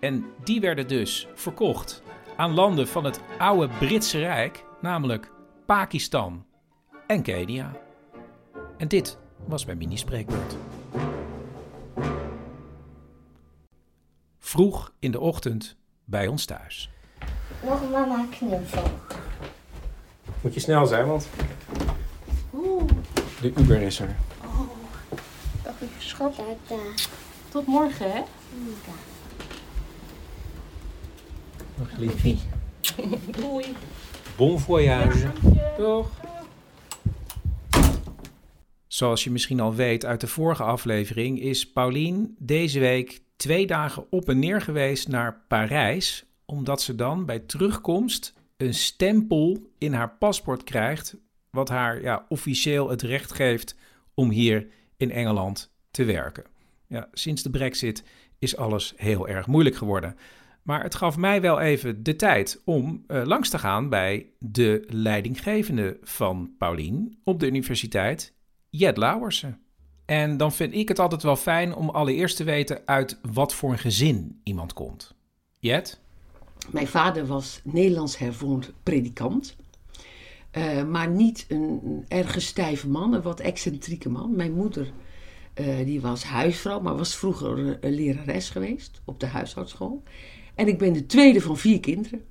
En 0.00 0.24
die 0.44 0.60
werden 0.60 0.88
dus 0.88 1.28
verkocht 1.34 2.02
aan 2.36 2.54
landen 2.54 2.88
van 2.88 3.04
het 3.04 3.20
oude 3.38 3.68
Britse 3.78 4.18
Rijk, 4.18 4.64
namelijk 4.80 5.30
Pakistan 5.66 6.44
en 7.06 7.22
Kenia. 7.22 7.72
En 8.76 8.88
dit 8.88 9.18
was 9.46 9.64
mijn 9.64 9.78
mini-spreekbeurt. 9.78 10.56
Vroeg 14.38 14.92
in 14.98 15.10
de 15.10 15.20
ochtend 15.20 15.76
bij 16.04 16.26
ons 16.26 16.44
thuis. 16.44 16.90
Nog 17.64 17.90
mama 17.90 18.26
knuffel. 18.30 18.82
Moet 20.44 20.54
je 20.54 20.60
snel 20.60 20.86
zijn, 20.86 21.06
want 21.06 21.28
de 23.40 23.52
Uber 23.56 23.80
is 23.80 24.00
er. 24.00 24.16
Oh, 24.44 24.60
dag 25.62 25.74
lieve 25.80 26.00
schat. 26.02 26.40
Tot 27.48 27.66
morgen, 27.66 28.12
hè? 28.12 28.20
Dag 31.78 31.98
liefie. 31.98 32.38
Doei. 33.40 33.64
Bon 34.36 34.60
voyage. 34.60 35.30
Toch? 35.76 36.10
Zoals 38.86 39.24
je 39.24 39.30
misschien 39.30 39.60
al 39.60 39.74
weet 39.74 40.04
uit 40.04 40.20
de 40.20 40.26
vorige 40.26 40.62
aflevering, 40.62 41.40
is 41.40 41.72
Paulien 41.72 42.36
deze 42.38 42.78
week 42.78 43.22
twee 43.36 43.66
dagen 43.66 44.06
op 44.10 44.28
en 44.28 44.38
neer 44.38 44.60
geweest 44.60 45.08
naar 45.08 45.44
Parijs, 45.48 46.24
omdat 46.44 46.82
ze 46.82 46.94
dan 46.94 47.24
bij 47.24 47.38
terugkomst 47.38 48.34
een 48.56 48.74
stempel 48.74 49.70
in 49.78 49.92
haar 49.92 50.16
paspoort 50.16 50.64
krijgt, 50.64 51.16
wat 51.50 51.68
haar 51.68 52.02
ja, 52.02 52.26
officieel 52.28 52.90
het 52.90 53.02
recht 53.02 53.32
geeft 53.32 53.76
om 54.14 54.30
hier 54.30 54.66
in 54.96 55.10
Engeland 55.10 55.72
te 55.90 56.04
werken. 56.04 56.44
Ja, 56.86 57.08
sinds 57.12 57.42
de 57.42 57.50
Brexit 57.50 58.04
is 58.38 58.56
alles 58.56 58.94
heel 58.96 59.28
erg 59.28 59.46
moeilijk 59.46 59.76
geworden. 59.76 60.16
Maar 60.62 60.82
het 60.82 60.94
gaf 60.94 61.16
mij 61.16 61.40
wel 61.40 61.60
even 61.60 62.02
de 62.02 62.16
tijd 62.16 62.62
om 62.64 63.04
uh, 63.08 63.22
langs 63.24 63.48
te 63.48 63.58
gaan 63.58 63.88
bij 63.88 64.30
de 64.38 64.84
leidinggevende 64.88 65.98
van 66.02 66.54
Paulien 66.58 67.20
op 67.24 67.40
de 67.40 67.46
universiteit, 67.46 68.34
Jet 68.70 68.96
Lauwersen. 68.96 69.58
En 70.04 70.36
dan 70.36 70.52
vind 70.52 70.74
ik 70.74 70.88
het 70.88 70.98
altijd 70.98 71.22
wel 71.22 71.36
fijn 71.36 71.74
om 71.74 71.88
allereerst 71.88 72.36
te 72.36 72.44
weten 72.44 72.82
uit 72.84 73.18
wat 73.32 73.54
voor 73.54 73.70
een 73.70 73.78
gezin 73.78 74.40
iemand 74.42 74.72
komt. 74.72 75.14
Jet? 75.58 76.03
Mijn 76.70 76.86
vader 76.86 77.26
was 77.26 77.60
Nederlands 77.64 78.18
hervormd 78.18 78.72
predikant. 78.82 79.56
Uh, 80.52 80.84
maar 80.84 81.10
niet 81.10 81.44
een 81.48 82.04
erg 82.08 82.42
stijve 82.42 82.88
man, 82.88 83.14
een 83.14 83.22
wat 83.22 83.40
excentrieke 83.40 84.08
man. 84.08 84.36
Mijn 84.36 84.52
moeder 84.52 84.92
uh, 85.60 85.84
die 85.84 86.00
was 86.00 86.24
huisvrouw, 86.24 86.80
maar 86.80 86.96
was 86.96 87.16
vroeger 87.16 87.78
een 87.84 87.92
lerares 87.94 88.50
geweest 88.50 89.00
op 89.04 89.20
de 89.20 89.26
huishoudschool. 89.26 90.02
En 90.54 90.68
ik 90.68 90.78
ben 90.78 90.92
de 90.92 91.06
tweede 91.06 91.40
van 91.40 91.56
vier 91.56 91.80
kinderen. 91.80 92.24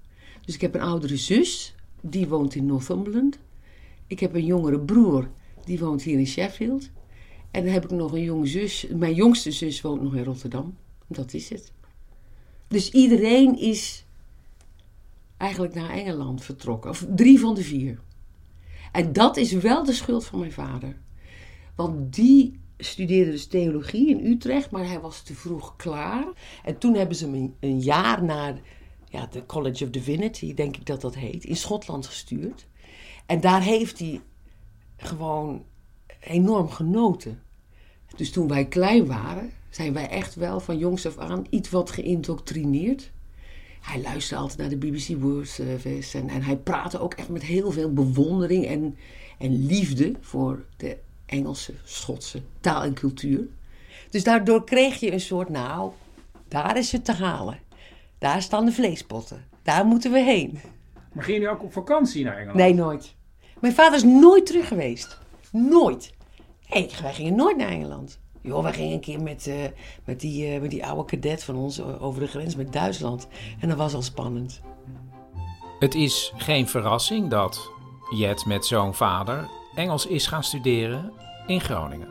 Dus 0.45 0.55
ik 0.55 0.61
heb 0.61 0.75
een 0.75 0.81
oudere 0.81 1.17
zus, 1.17 1.75
die 2.01 2.27
woont 2.27 2.55
in 2.55 2.65
Northumberland. 2.65 3.39
Ik 4.07 4.19
heb 4.19 4.35
een 4.35 4.45
jongere 4.45 4.79
broer, 4.79 5.29
die 5.65 5.79
woont 5.79 6.01
hier 6.01 6.19
in 6.19 6.27
Sheffield. 6.27 6.89
En 7.51 7.63
dan 7.63 7.73
heb 7.73 7.83
ik 7.83 7.91
nog 7.91 8.11
een 8.11 8.23
jonge 8.23 8.47
zus. 8.47 8.87
Mijn 8.95 9.13
jongste 9.13 9.51
zus 9.51 9.81
woont 9.81 10.01
nog 10.01 10.15
in 10.15 10.23
Rotterdam. 10.23 10.77
Dat 11.07 11.33
is 11.33 11.49
het. 11.49 11.71
Dus 12.67 12.91
iedereen 12.91 13.59
is 13.59 14.05
eigenlijk 15.43 15.73
naar 15.73 15.89
Engeland 15.89 16.43
vertrokken. 16.43 16.89
Of 16.89 17.05
drie 17.15 17.39
van 17.39 17.55
de 17.55 17.63
vier. 17.63 17.99
En 18.91 19.13
dat 19.13 19.37
is 19.37 19.51
wel 19.51 19.83
de 19.83 19.93
schuld 19.93 20.25
van 20.25 20.39
mijn 20.39 20.51
vader. 20.51 20.97
Want 21.75 22.13
die 22.13 22.59
studeerde 22.77 23.31
dus 23.31 23.47
theologie 23.47 24.09
in 24.09 24.25
Utrecht, 24.25 24.71
maar 24.71 24.87
hij 24.87 24.99
was 24.99 25.21
te 25.21 25.33
vroeg 25.33 25.75
klaar. 25.75 26.25
En 26.63 26.77
toen 26.77 26.95
hebben 26.95 27.15
ze 27.15 27.29
hem 27.29 27.55
een 27.59 27.79
jaar 27.79 28.23
naar 28.23 28.61
ja, 29.09 29.25
de 29.25 29.45
College 29.45 29.83
of 29.83 29.89
Divinity, 29.89 30.53
denk 30.53 30.77
ik 30.77 30.85
dat 30.85 31.01
dat 31.01 31.15
heet, 31.15 31.43
in 31.43 31.55
Schotland 31.55 32.05
gestuurd. 32.05 32.67
En 33.25 33.41
daar 33.41 33.61
heeft 33.61 33.99
hij 33.99 34.21
gewoon 34.97 35.63
enorm 36.19 36.69
genoten. 36.69 37.41
Dus 38.15 38.31
toen 38.31 38.47
wij 38.47 38.67
klein 38.67 39.05
waren, 39.05 39.51
zijn 39.69 39.93
wij 39.93 40.09
echt 40.09 40.35
wel 40.35 40.59
van 40.59 40.77
jongs 40.77 41.05
af 41.05 41.17
aan 41.17 41.45
iets 41.49 41.69
wat 41.69 41.91
geïndoctrineerd. 41.91 43.11
Hij 43.83 44.01
luisterde 44.01 44.41
altijd 44.41 44.59
naar 44.59 44.69
de 44.69 44.87
BBC 44.87 45.21
World 45.21 45.47
Service 45.47 46.17
en, 46.17 46.29
en 46.29 46.41
hij 46.41 46.57
praatte 46.57 46.99
ook 46.99 47.13
echt 47.13 47.29
met 47.29 47.43
heel 47.43 47.71
veel 47.71 47.93
bewondering 47.93 48.65
en, 48.65 48.97
en 49.37 49.65
liefde 49.65 50.13
voor 50.21 50.65
de 50.77 50.97
Engelse, 51.25 51.73
Schotse 51.83 52.41
taal 52.59 52.83
en 52.83 52.93
cultuur. 52.93 53.47
Dus 54.09 54.23
daardoor 54.23 54.63
kreeg 54.63 54.99
je 54.99 55.11
een 55.11 55.19
soort, 55.19 55.49
nou, 55.49 55.91
daar 56.47 56.77
is 56.77 56.91
het 56.91 57.05
te 57.05 57.13
halen. 57.13 57.59
Daar 58.17 58.41
staan 58.41 58.65
de 58.65 58.71
vleespotten. 58.71 59.45
Daar 59.61 59.85
moeten 59.85 60.11
we 60.11 60.19
heen. 60.19 60.59
Maar 61.13 61.23
gingen 61.23 61.41
jullie 61.41 61.55
ook 61.55 61.63
op 61.63 61.73
vakantie 61.73 62.23
naar 62.23 62.35
Engeland? 62.35 62.57
Nee, 62.57 62.73
nooit. 62.73 63.15
Mijn 63.59 63.73
vader 63.73 63.95
is 63.95 64.03
nooit 64.03 64.45
terug 64.45 64.67
geweest. 64.67 65.19
Nooit. 65.51 66.13
Hey, 66.65 66.89
wij 67.01 67.13
gingen 67.13 67.35
nooit 67.35 67.57
naar 67.57 67.69
Engeland. 67.69 68.19
Joh, 68.43 68.63
wij 68.63 68.73
gingen 68.73 68.93
een 68.93 68.99
keer 68.99 69.21
met, 69.21 69.47
uh, 69.47 69.55
met, 70.03 70.19
die, 70.19 70.53
uh, 70.53 70.61
met 70.61 70.69
die 70.69 70.85
oude 70.85 71.05
cadet 71.05 71.43
van 71.43 71.55
ons 71.55 71.81
over 71.81 72.19
de 72.19 72.27
grens 72.27 72.55
met 72.55 72.73
Duitsland. 72.73 73.27
En 73.59 73.69
dat 73.69 73.77
was 73.77 73.93
al 73.93 74.01
spannend. 74.01 74.61
Het 75.79 75.95
is 75.95 76.33
geen 76.37 76.67
verrassing 76.67 77.29
dat 77.29 77.71
Jet 78.15 78.45
met 78.45 78.65
zo'n 78.65 78.93
vader 78.93 79.49
Engels 79.75 80.05
is 80.05 80.27
gaan 80.27 80.43
studeren 80.43 81.11
in 81.47 81.61
Groningen. 81.61 82.07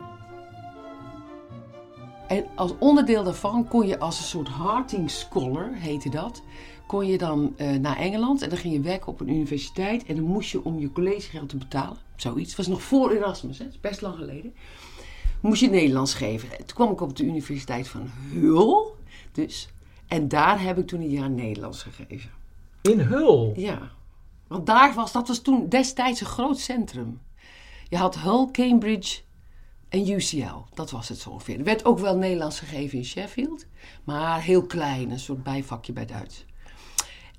En 2.27 2.45
als 2.55 2.73
onderdeel 2.79 3.23
daarvan 3.23 3.67
kon 3.67 3.87
je 3.87 3.99
als 3.99 4.19
een 4.19 4.25
soort 4.25 4.47
Harting 4.47 5.11
Scholar, 5.11 5.73
heette 5.73 6.09
dat, 6.09 6.43
kon 6.87 7.07
je 7.07 7.17
dan 7.17 7.53
uh, 7.57 7.75
naar 7.75 7.97
Engeland 7.97 8.41
en 8.41 8.49
dan 8.49 8.57
ging 8.57 8.73
je 8.73 8.79
werken 8.79 9.07
op 9.07 9.19
een 9.19 9.29
universiteit 9.29 10.05
en 10.05 10.15
dan 10.15 10.25
moest 10.25 10.51
je 10.51 10.63
om 10.63 10.79
je 10.79 10.91
collegegeld 10.91 11.49
te 11.49 11.57
betalen, 11.57 11.97
zoiets, 12.15 12.47
het 12.47 12.57
was 12.57 12.67
nog 12.67 12.81
voor 12.81 13.11
Erasmus, 13.11 13.57
hè? 13.57 13.63
dat 13.63 13.73
is 13.73 13.79
best 13.79 14.01
lang 14.01 14.15
geleden, 14.15 14.53
moest 15.43 15.61
je 15.61 15.69
Nederlands 15.69 16.13
geven. 16.13 16.49
Toen 16.49 16.75
kwam 16.75 16.91
ik 16.91 17.01
op 17.01 17.15
de 17.15 17.23
universiteit 17.23 17.87
van 17.87 18.09
Hul, 18.31 18.95
dus, 19.31 19.69
en 20.07 20.27
daar 20.27 20.61
heb 20.61 20.77
ik 20.77 20.87
toen 20.87 21.01
een 21.01 21.09
jaar 21.09 21.29
Nederlands 21.29 21.83
gegeven. 21.83 22.29
In 22.81 22.99
Hul? 22.99 23.53
Ja, 23.55 23.91
want 24.47 24.65
daar 24.65 24.93
was, 24.93 25.11
dat 25.11 25.27
was 25.27 25.39
toen 25.39 25.69
destijds 25.69 26.21
een 26.21 26.27
groot 26.27 26.59
centrum. 26.59 27.21
Je 27.89 27.97
had 27.97 28.19
Hull, 28.19 28.47
Cambridge 28.51 29.21
en 29.89 30.09
UCL. 30.09 30.65
Dat 30.73 30.91
was 30.91 31.09
het 31.09 31.17
zo 31.17 31.29
ongeveer. 31.29 31.57
Er 31.57 31.63
werd 31.63 31.85
ook 31.85 31.99
wel 31.99 32.17
Nederlands 32.17 32.59
gegeven 32.59 32.97
in 32.97 33.05
Sheffield. 33.05 33.65
Maar 34.03 34.41
heel 34.41 34.65
klein, 34.65 35.11
een 35.11 35.19
soort 35.19 35.43
bijvakje 35.43 35.93
bij 35.93 36.05
Duits. 36.05 36.45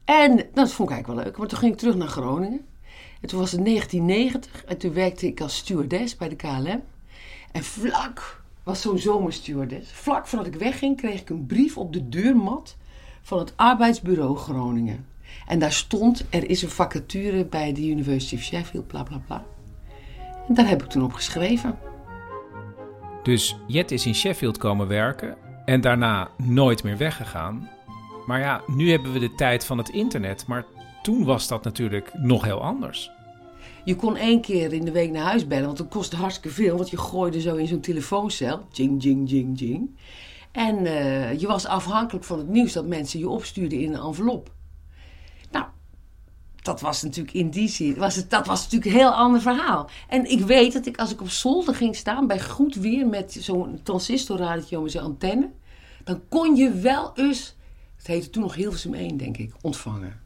En 0.04 0.36
dat 0.36 0.72
vond 0.72 0.88
ik 0.88 0.94
eigenlijk 0.94 1.06
wel 1.06 1.16
leuk. 1.16 1.38
Maar 1.38 1.48
toen 1.48 1.58
ging 1.58 1.72
ik 1.72 1.78
terug 1.78 1.94
naar 1.94 2.08
Groningen. 2.08 2.66
En 3.20 3.28
toen 3.28 3.38
was 3.38 3.52
het 3.52 3.64
1990. 3.64 4.64
En 4.64 4.78
toen 4.78 4.92
werkte 4.92 5.26
ik 5.26 5.40
als 5.40 5.56
stewardess 5.56 6.16
bij 6.16 6.28
de 6.28 6.36
KLM. 6.36 6.82
En 7.54 7.64
vlak 7.64 8.42
was 8.62 8.80
zo'n 8.80 8.98
zomerstewardess. 8.98 9.92
Vlak 9.92 10.26
voordat 10.26 10.46
ik 10.46 10.54
wegging 10.54 10.96
kreeg 10.96 11.20
ik 11.20 11.30
een 11.30 11.46
brief 11.46 11.78
op 11.78 11.92
de 11.92 12.08
deurmat 12.08 12.76
van 13.22 13.38
het 13.38 13.52
arbeidsbureau 13.56 14.36
Groningen. 14.36 15.06
En 15.46 15.58
daar 15.58 15.72
stond, 15.72 16.24
er 16.30 16.50
is 16.50 16.62
een 16.62 16.70
vacature 16.70 17.44
bij 17.44 17.72
de 17.72 17.88
University 17.88 18.34
of 18.34 18.40
Sheffield, 18.40 18.86
bla 18.86 19.02
bla 19.02 19.20
bla. 19.26 19.44
En 20.48 20.54
daar 20.54 20.68
heb 20.68 20.82
ik 20.82 20.88
toen 20.88 21.02
op 21.02 21.12
geschreven. 21.12 21.78
Dus 23.22 23.56
Jet 23.66 23.90
is 23.90 24.06
in 24.06 24.14
Sheffield 24.14 24.58
komen 24.58 24.88
werken 24.88 25.36
en 25.64 25.80
daarna 25.80 26.28
nooit 26.36 26.82
meer 26.82 26.96
weggegaan. 26.96 27.70
Maar 28.26 28.40
ja, 28.40 28.62
nu 28.66 28.90
hebben 28.90 29.12
we 29.12 29.18
de 29.18 29.34
tijd 29.34 29.66
van 29.66 29.78
het 29.78 29.88
internet, 29.88 30.46
maar 30.46 30.64
toen 31.02 31.24
was 31.24 31.48
dat 31.48 31.64
natuurlijk 31.64 32.10
nog 32.14 32.44
heel 32.44 32.62
anders. 32.62 33.10
Je 33.84 33.96
kon 33.96 34.16
één 34.16 34.40
keer 34.40 34.72
in 34.72 34.84
de 34.84 34.90
week 34.90 35.10
naar 35.10 35.24
huis 35.24 35.46
bellen, 35.46 35.66
want 35.66 35.78
dat 35.78 35.88
kostte 35.88 36.16
hartstikke 36.16 36.50
veel. 36.50 36.76
Want 36.76 36.90
je 36.90 36.96
gooide 36.96 37.40
zo 37.40 37.56
in 37.56 37.66
zo'n 37.66 37.80
telefooncel, 37.80 38.60
jing, 38.72 39.02
jing, 39.02 39.30
jing, 39.30 39.58
jing. 39.58 39.96
En 40.52 40.86
eh, 40.86 41.40
je 41.40 41.46
was 41.46 41.66
afhankelijk 41.66 42.24
van 42.24 42.38
het 42.38 42.48
nieuws 42.48 42.72
dat 42.72 42.86
mensen 42.86 43.18
je 43.18 43.28
opstuurden 43.28 43.80
in 43.80 43.94
een 43.94 44.00
envelop. 44.00 44.52
Nou, 45.50 45.66
dat 46.62 46.80
was 46.80 47.02
natuurlijk 47.02 47.34
in 47.34 47.50
die 47.50 47.68
zin, 47.68 47.96
was 47.96 48.16
het, 48.16 48.30
dat 48.30 48.46
was 48.46 48.62
natuurlijk 48.62 48.90
een 48.90 48.98
heel 48.98 49.14
ander 49.14 49.40
verhaal. 49.40 49.88
En 50.08 50.30
ik 50.30 50.40
weet 50.40 50.72
dat 50.72 50.86
ik 50.86 50.98
als 50.98 51.12
ik 51.12 51.20
op 51.20 51.28
zolder 51.28 51.74
ging 51.74 51.96
staan 51.96 52.26
bij 52.26 52.40
goed 52.40 52.74
weer 52.74 53.06
met 53.06 53.36
zo'n 53.40 53.80
transistorradertje 53.82 54.78
om 54.78 54.88
zijn 54.88 55.04
antenne, 55.04 55.50
dan 56.04 56.20
kon 56.28 56.56
je 56.56 56.70
wel 56.70 57.12
eens, 57.14 57.56
het 57.96 58.06
heette 58.06 58.30
toen 58.30 58.42
nog 58.42 58.54
Hilversum 58.54 58.94
1 58.94 59.16
denk 59.16 59.36
ik, 59.36 59.52
ontvangen. 59.60 60.20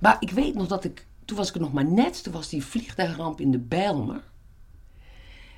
Maar 0.00 0.16
ik 0.20 0.30
weet 0.30 0.54
nog 0.54 0.66
dat 0.66 0.84
ik, 0.84 1.06
toen 1.24 1.36
was 1.36 1.48
ik 1.48 1.60
nog 1.60 1.72
maar 1.72 1.84
net, 1.84 2.22
toen 2.22 2.32
was 2.32 2.48
die 2.48 2.64
vliegtuigramp 2.64 3.40
in 3.40 3.50
de 3.50 3.58
Bijlmer. 3.58 4.22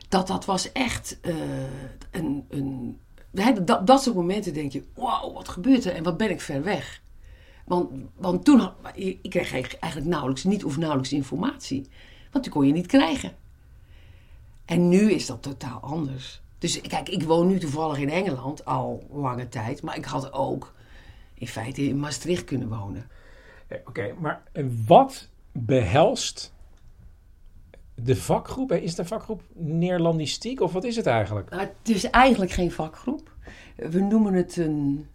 Dat 0.09 0.27
dat 0.27 0.45
was 0.45 0.73
echt 0.73 1.19
uh, 1.23 1.35
een, 2.11 2.45
een 2.49 2.99
dat, 3.65 3.87
dat 3.87 4.03
soort 4.03 4.17
momenten 4.17 4.55
denk 4.55 4.73
je, 4.73 4.85
wow, 4.95 5.35
wat 5.35 5.49
gebeurt 5.49 5.85
er 5.85 5.95
en 5.95 6.03
wat 6.03 6.17
ben 6.17 6.31
ik 6.31 6.41
ver 6.41 6.63
weg. 6.63 7.03
Want, 7.65 7.91
want 8.15 8.45
toen, 8.45 8.71
ik 8.95 9.31
kreeg 9.31 9.53
eigenlijk 9.53 10.05
nauwelijks, 10.05 10.45
niet 10.45 10.65
of 10.65 10.77
nauwelijks 10.77 11.13
informatie. 11.13 11.89
Want 12.31 12.45
die 12.45 12.53
kon 12.53 12.67
je 12.67 12.73
niet 12.73 12.87
krijgen. 12.87 13.37
En 14.65 14.89
nu 14.89 15.13
is 15.13 15.27
dat 15.27 15.43
totaal 15.43 15.81
anders. 15.81 16.41
Dus 16.59 16.81
kijk, 16.81 17.09
ik 17.09 17.23
woon 17.23 17.47
nu 17.47 17.59
toevallig 17.59 17.99
in 17.99 18.11
Engeland 18.11 18.65
al 18.65 19.07
lange 19.11 19.49
tijd. 19.49 19.83
Maar 19.83 19.97
ik 19.97 20.05
had 20.05 20.33
ook 20.33 20.75
in 21.35 21.49
feite 21.49 21.83
in 21.83 21.99
Maastricht 21.99 22.45
kunnen 22.45 22.69
wonen. 22.69 23.11
Oké, 23.85 24.15
maar 24.21 24.43
wat 24.87 25.29
behelst 25.59 26.55
de 27.95 28.17
vakgroep? 28.17 28.73
Is 28.73 28.95
de 28.95 29.05
vakgroep 29.05 29.43
Neerlandistiek 29.55 30.61
of 30.61 30.73
wat 30.73 30.85
is 30.85 30.97
het 30.97 31.07
eigenlijk? 31.07 31.51
Nou, 31.51 31.63
het 31.63 31.89
is 31.89 32.11
eigenlijk 32.11 32.51
geen 32.51 32.73
vakgroep. 32.73 33.35
We 33.77 34.01
noemen 34.01 34.35
het 34.35 34.57
een. 34.57 35.07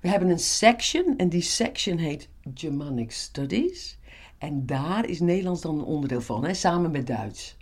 We 0.00 0.08
hebben 0.08 0.28
een 0.28 0.38
section 0.38 1.14
en 1.16 1.28
die 1.28 1.40
section 1.40 1.98
heet 1.98 2.28
Germanic 2.54 3.10
Studies. 3.10 3.98
En 4.38 4.66
daar 4.66 5.08
is 5.08 5.20
Nederlands 5.20 5.60
dan 5.60 5.78
een 5.78 5.84
onderdeel 5.84 6.20
van, 6.20 6.44
hè, 6.44 6.54
samen 6.54 6.90
met 6.90 7.06
Duits. 7.06 7.56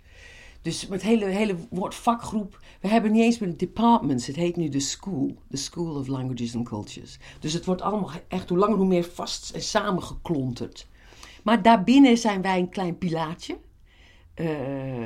Dus 0.61 0.87
het 0.89 1.01
hele, 1.01 1.25
hele 1.25 1.55
woord 1.69 1.95
vakgroep, 1.95 2.59
we 2.81 2.87
hebben 2.87 3.11
niet 3.11 3.21
eens 3.21 3.39
meer 3.39 3.57
departments. 3.57 4.27
Het 4.27 4.35
heet 4.35 4.55
nu 4.55 4.69
de 4.69 4.79
school, 4.79 5.35
the 5.49 5.57
School 5.57 5.95
of 5.95 6.07
Languages 6.07 6.55
and 6.55 6.67
Cultures. 6.67 7.17
Dus 7.39 7.53
het 7.53 7.65
wordt 7.65 7.81
allemaal 7.81 8.11
echt 8.27 8.49
hoe 8.49 8.57
langer 8.57 8.77
hoe 8.77 8.87
meer 8.87 9.03
vast 9.03 9.49
en 9.49 9.61
samengeklonterd. 9.61 10.87
Maar 11.43 11.61
daarbinnen 11.61 12.17
zijn 12.17 12.41
wij 12.41 12.59
een 12.59 12.69
klein 12.69 12.97
pilaatje. 12.97 13.57
Uh, 14.35 15.03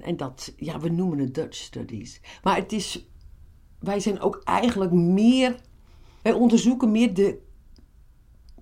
en 0.00 0.16
dat, 0.16 0.52
ja, 0.56 0.80
we 0.80 0.88
noemen 0.88 1.18
het 1.18 1.34
Dutch 1.34 1.56
Studies. 1.56 2.20
Maar 2.42 2.56
het 2.56 2.72
is, 2.72 3.08
wij 3.78 4.00
zijn 4.00 4.20
ook 4.20 4.40
eigenlijk 4.44 4.92
meer, 4.92 5.56
wij 6.22 6.32
onderzoeken 6.32 6.90
meer 6.90 7.14
de 7.14 7.42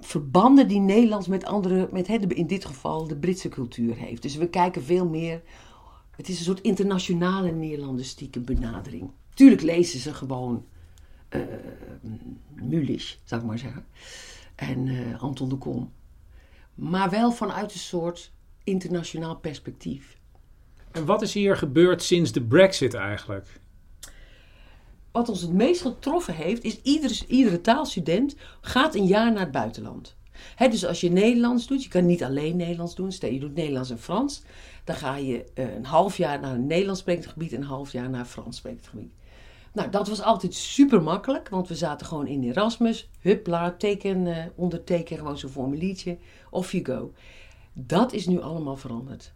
verbanden 0.00 0.68
die 0.68 0.80
Nederlands 0.80 1.26
met 1.26 1.44
andere, 1.44 1.88
met 1.92 2.08
in 2.08 2.46
dit 2.46 2.64
geval 2.64 3.06
de 3.06 3.16
Britse 3.16 3.48
cultuur 3.48 3.96
heeft. 3.96 4.22
Dus 4.22 4.36
we 4.36 4.48
kijken 4.48 4.82
veel 4.82 5.08
meer, 5.08 5.42
het 6.10 6.28
is 6.28 6.38
een 6.38 6.44
soort 6.44 6.60
internationale 6.60 7.52
Nederlandistieke 7.52 8.40
benadering. 8.40 9.10
Tuurlijk 9.34 9.62
lezen 9.62 10.00
ze 10.00 10.14
gewoon 10.14 10.64
uh, 11.30 11.42
Mulisch, 12.54 13.20
zou 13.24 13.40
ik 13.40 13.46
maar 13.46 13.58
zeggen. 13.58 13.84
En 14.54 14.86
uh, 14.86 15.22
Anton 15.22 15.48
de 15.48 15.56
Kom. 15.56 15.90
Maar 16.82 17.10
wel 17.10 17.32
vanuit 17.32 17.72
een 17.72 17.78
soort 17.78 18.32
internationaal 18.64 19.36
perspectief. 19.36 20.18
En 20.92 21.04
wat 21.04 21.22
is 21.22 21.34
hier 21.34 21.56
gebeurd 21.56 22.02
sinds 22.02 22.32
de 22.32 22.42
Brexit 22.42 22.94
eigenlijk? 22.94 23.60
Wat 25.12 25.28
ons 25.28 25.40
het 25.40 25.52
meest 25.52 25.80
getroffen 25.80 26.34
heeft, 26.34 26.64
is 26.64 26.80
iedere, 26.82 27.26
iedere 27.26 27.60
taalstudent 27.60 28.36
gaat 28.60 28.94
een 28.94 29.06
jaar 29.06 29.32
naar 29.32 29.40
het 29.42 29.50
buitenland. 29.50 30.16
dus 30.58 30.86
als 30.86 31.00
je 31.00 31.10
Nederlands 31.10 31.66
doet, 31.66 31.82
je 31.82 31.88
kan 31.88 32.06
niet 32.06 32.24
alleen 32.24 32.56
Nederlands 32.56 32.94
doen, 32.94 33.12
stel 33.12 33.30
je 33.30 33.40
doet 33.40 33.54
Nederlands 33.54 33.90
en 33.90 33.98
Frans, 33.98 34.42
dan 34.84 34.96
ga 34.96 35.16
je 35.16 35.44
eh, 35.54 35.74
een 35.74 35.84
half 35.84 36.16
jaar 36.16 36.40
naar 36.40 36.54
een 36.54 36.66
Nederlands 36.66 37.00
sprekend 37.00 37.26
gebied 37.26 37.52
en 37.52 37.60
een 37.60 37.66
half 37.66 37.92
jaar 37.92 38.10
naar 38.10 38.20
een 38.20 38.26
Frans 38.26 38.56
sprekend 38.56 38.86
gebied. 38.86 39.12
Nou, 39.72 39.90
dat 39.90 40.08
was 40.08 40.22
altijd 40.22 40.54
super 40.54 41.02
makkelijk, 41.02 41.48
want 41.48 41.68
we 41.68 41.74
zaten 41.74 42.06
gewoon 42.06 42.26
in 42.26 42.42
Erasmus. 42.42 43.10
Hup, 43.20 43.74
teken, 43.78 44.26
uh, 44.26 44.36
onderteken 44.54 45.16
gewoon 45.16 45.38
zo'n 45.38 45.50
formuliertje. 45.50 46.18
Off 46.50 46.72
you 46.72 46.84
go. 46.84 47.12
Dat 47.72 48.12
is 48.12 48.26
nu 48.26 48.40
allemaal 48.40 48.76
veranderd. 48.76 49.32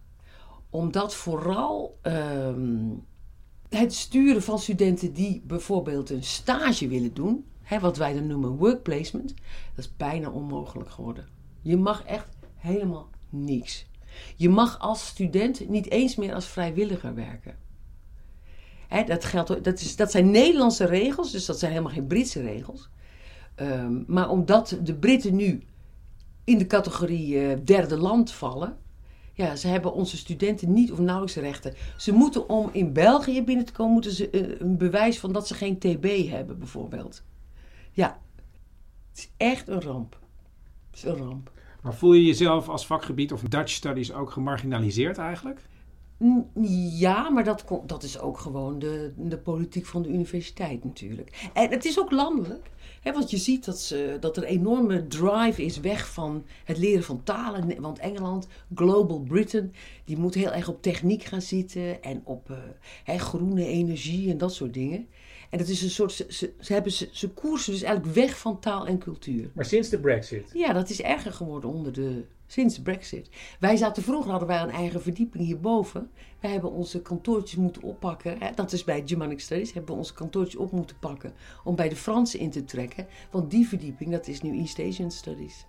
Omdat 0.70 1.14
vooral 1.14 1.98
ehm, 2.02 2.88
het 3.68 3.94
sturen 3.94 4.42
van 4.42 4.58
studenten 4.58 5.12
die 5.12 5.42
bijvoorbeeld 5.46 6.10
een 6.10 6.24
stage 6.24 6.88
willen 6.88 7.14
doen, 7.14 7.44
hè, 7.62 7.80
wat 7.80 7.96
wij 7.96 8.12
dan 8.12 8.26
noemen 8.26 8.56
work 8.56 8.82
placement, 8.82 9.34
dat 9.74 9.84
is 9.84 9.96
bijna 9.96 10.30
onmogelijk 10.30 10.90
geworden. 10.90 11.28
Je 11.62 11.76
mag 11.76 12.04
echt 12.04 12.28
helemaal 12.56 13.08
niks. 13.30 13.86
Je 14.36 14.48
mag 14.48 14.78
als 14.78 15.06
student 15.06 15.68
niet 15.68 15.90
eens 15.90 16.16
meer 16.16 16.34
als 16.34 16.46
vrijwilliger 16.46 17.14
werken. 17.14 17.56
Dat, 19.06 19.24
geldt, 19.24 19.64
dat, 19.64 19.80
is, 19.80 19.96
dat 19.96 20.10
zijn 20.10 20.30
Nederlandse 20.30 20.84
regels, 20.84 21.32
dus 21.32 21.44
dat 21.44 21.58
zijn 21.58 21.70
helemaal 21.70 21.92
geen 21.92 22.06
Britse 22.06 22.42
regels. 22.42 22.88
Um, 23.60 24.04
maar 24.06 24.30
omdat 24.30 24.78
de 24.82 24.94
Britten 24.94 25.36
nu 25.36 25.62
in 26.44 26.58
de 26.58 26.66
categorie 26.66 27.34
uh, 27.34 27.56
derde 27.64 27.96
land 27.96 28.32
vallen. 28.32 28.76
Ja, 29.32 29.56
ze 29.56 29.68
hebben 29.68 29.92
onze 29.92 30.16
studenten 30.16 30.72
niet 30.72 30.92
of 30.92 30.98
nauwelijks 30.98 31.36
rechten. 31.36 31.74
Ze 31.96 32.12
moeten 32.12 32.48
om 32.48 32.68
in 32.72 32.92
België 32.92 33.42
binnen 33.42 33.64
te 33.64 33.72
komen, 33.72 33.92
moeten 33.92 34.12
ze 34.12 34.28
uh, 34.30 34.60
een 34.60 34.76
bewijs 34.76 35.18
van 35.18 35.32
dat 35.32 35.46
ze 35.46 35.54
geen 35.54 35.78
TB 35.78 36.28
hebben, 36.28 36.58
bijvoorbeeld. 36.58 37.22
Ja, 37.90 38.20
het 39.10 39.18
is 39.18 39.30
echt 39.36 39.68
een 39.68 39.80
ramp. 39.80 40.18
Is 40.92 41.04
een 41.04 41.16
ramp. 41.16 41.50
Maar 41.82 41.94
voel 41.94 42.12
je 42.12 42.24
jezelf 42.24 42.68
als 42.68 42.86
vakgebied 42.86 43.32
of 43.32 43.42
Dutch 43.42 43.72
Studies 43.72 44.12
ook 44.12 44.30
gemarginaliseerd 44.30 45.18
eigenlijk? 45.18 45.60
Ja, 46.90 47.30
maar 47.30 47.44
dat, 47.44 47.64
dat 47.86 48.02
is 48.02 48.18
ook 48.18 48.38
gewoon 48.38 48.78
de, 48.78 49.12
de 49.16 49.38
politiek 49.38 49.86
van 49.86 50.02
de 50.02 50.08
universiteit 50.08 50.84
natuurlijk. 50.84 51.50
En 51.52 51.70
het 51.70 51.84
is 51.84 52.00
ook 52.00 52.10
landelijk 52.10 52.70
want 53.12 53.30
je 53.30 53.36
ziet 53.36 53.64
dat, 53.64 53.80
ze, 53.80 54.16
dat 54.20 54.36
er 54.36 54.42
een 54.42 54.48
enorme 54.48 55.06
drive 55.06 55.64
is 55.64 55.80
weg 55.80 56.12
van 56.12 56.44
het 56.64 56.78
leren 56.78 57.04
van 57.04 57.22
talen. 57.22 57.80
Want 57.80 57.98
Engeland, 57.98 58.46
Global 58.74 59.20
Britain, 59.20 59.72
die 60.04 60.18
moet 60.18 60.34
heel 60.34 60.52
erg 60.52 60.68
op 60.68 60.82
techniek 60.82 61.22
gaan 61.22 61.42
zitten 61.42 62.02
en 62.02 62.20
op 62.24 62.50
uh, 63.06 63.18
groene 63.18 63.66
energie 63.66 64.30
en 64.30 64.38
dat 64.38 64.54
soort 64.54 64.74
dingen. 64.74 65.06
En 65.50 65.58
dat 65.58 65.68
is 65.68 65.82
een 65.82 65.90
soort, 65.90 66.12
ze, 66.12 66.52
ze, 66.60 66.72
hebben, 66.72 66.92
ze, 66.92 67.08
ze 67.12 67.28
koersen 67.28 67.72
dus 67.72 67.82
eigenlijk 67.82 68.14
weg 68.14 68.38
van 68.38 68.60
taal 68.60 68.86
en 68.86 68.98
cultuur. 68.98 69.50
Maar 69.54 69.64
sinds 69.64 69.88
de 69.88 69.98
brexit? 69.98 70.50
Ja, 70.52 70.72
dat 70.72 70.90
is 70.90 71.02
erger 71.02 71.32
geworden 71.32 71.70
onder 71.70 71.92
de, 71.92 72.24
sinds 72.46 72.74
de 72.74 72.82
brexit. 72.82 73.28
Wij 73.60 73.76
zaten 73.76 74.02
vroeger, 74.02 74.30
hadden 74.30 74.48
wij 74.48 74.60
een 74.60 74.70
eigen 74.70 75.02
verdieping 75.02 75.44
hierboven. 75.44 76.10
Wij 76.40 76.50
hebben 76.50 76.70
onze 76.70 77.02
kantoortjes 77.02 77.58
moeten 77.58 77.82
oppakken. 77.82 78.38
Hè, 78.38 78.50
dat 78.54 78.72
is 78.72 78.84
bij 78.84 79.02
Germanic 79.06 79.40
Studies, 79.40 79.72
hebben 79.72 79.92
we 79.92 80.00
onze 80.00 80.14
kantoortjes 80.14 80.56
op 80.56 80.72
moeten 80.72 80.98
pakken. 80.98 81.32
Om 81.64 81.76
bij 81.76 81.88
de 81.88 81.96
Fransen 81.96 82.40
in 82.40 82.50
te 82.50 82.64
trekken. 82.64 83.06
Want 83.30 83.50
die 83.50 83.68
verdieping, 83.68 84.10
dat 84.10 84.28
is 84.28 84.40
nu 84.40 84.58
East 84.58 84.78
Asian 84.80 85.10
Studies. 85.10 85.66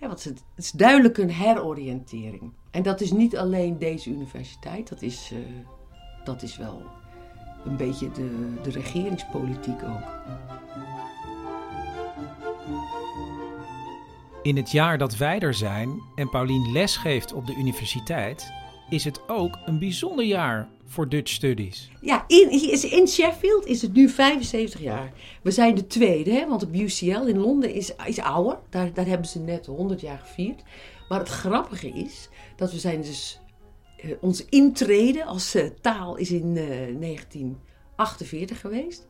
Ja, 0.00 0.08
wat 0.08 0.22
het, 0.22 0.44
is 0.56 0.70
duidelijk 0.70 1.18
een 1.18 1.30
heroriëntering. 1.30 2.52
En 2.70 2.82
dat 2.82 3.00
is 3.00 3.12
niet 3.12 3.36
alleen 3.36 3.78
deze 3.78 4.10
universiteit, 4.10 4.88
dat 4.88 5.02
is, 5.02 5.30
uh, 5.32 5.38
dat 6.24 6.42
is 6.42 6.56
wel 6.56 6.82
een 7.64 7.76
beetje 7.76 8.10
de, 8.10 8.54
de 8.62 8.70
regeringspolitiek 8.70 9.82
ook. 9.82 10.16
In 14.42 14.56
het 14.56 14.70
jaar 14.70 14.98
dat 14.98 15.16
wij 15.16 15.38
er 15.38 15.54
zijn 15.54 16.02
en 16.14 16.28
Paulien 16.28 16.72
lesgeeft 16.72 17.32
op 17.32 17.46
de 17.46 17.54
universiteit, 17.54 18.52
is 18.88 19.04
het 19.04 19.28
ook 19.28 19.58
een 19.64 19.78
bijzonder 19.78 20.24
jaar 20.24 20.68
voor 20.84 21.08
Dutch 21.08 21.32
Studies. 21.32 21.90
Ja, 22.00 22.24
in, 22.26 22.50
in 22.90 23.06
Sheffield 23.06 23.66
is 23.66 23.82
het 23.82 23.92
nu 23.92 24.08
75 24.08 24.80
jaar. 24.80 25.12
We 25.42 25.50
zijn 25.50 25.74
de 25.74 25.86
tweede, 25.86 26.30
hè, 26.30 26.48
want 26.48 26.62
op 26.62 26.74
UCL 26.74 27.26
in 27.26 27.38
Londen 27.38 27.74
is, 27.74 27.92
is 28.04 28.18
ouder. 28.18 28.58
Daar, 28.70 28.92
daar 28.92 29.06
hebben 29.06 29.26
ze 29.26 29.38
net 29.38 29.66
100 29.66 30.00
jaar 30.00 30.18
gevierd. 30.18 30.62
Maar 31.08 31.18
het 31.18 31.28
grappige 31.28 31.88
is 31.88 32.28
dat 32.56 32.72
we 32.72 32.78
zijn 32.78 33.00
dus 33.00 33.40
uh, 34.04 34.12
onze 34.20 34.44
intrede 34.48 35.24
als 35.24 35.56
uh, 35.56 35.66
taal 35.80 36.16
is 36.16 36.30
in 36.30 36.56
uh, 36.56 37.00
1948 37.00 38.60
geweest. 38.60 39.06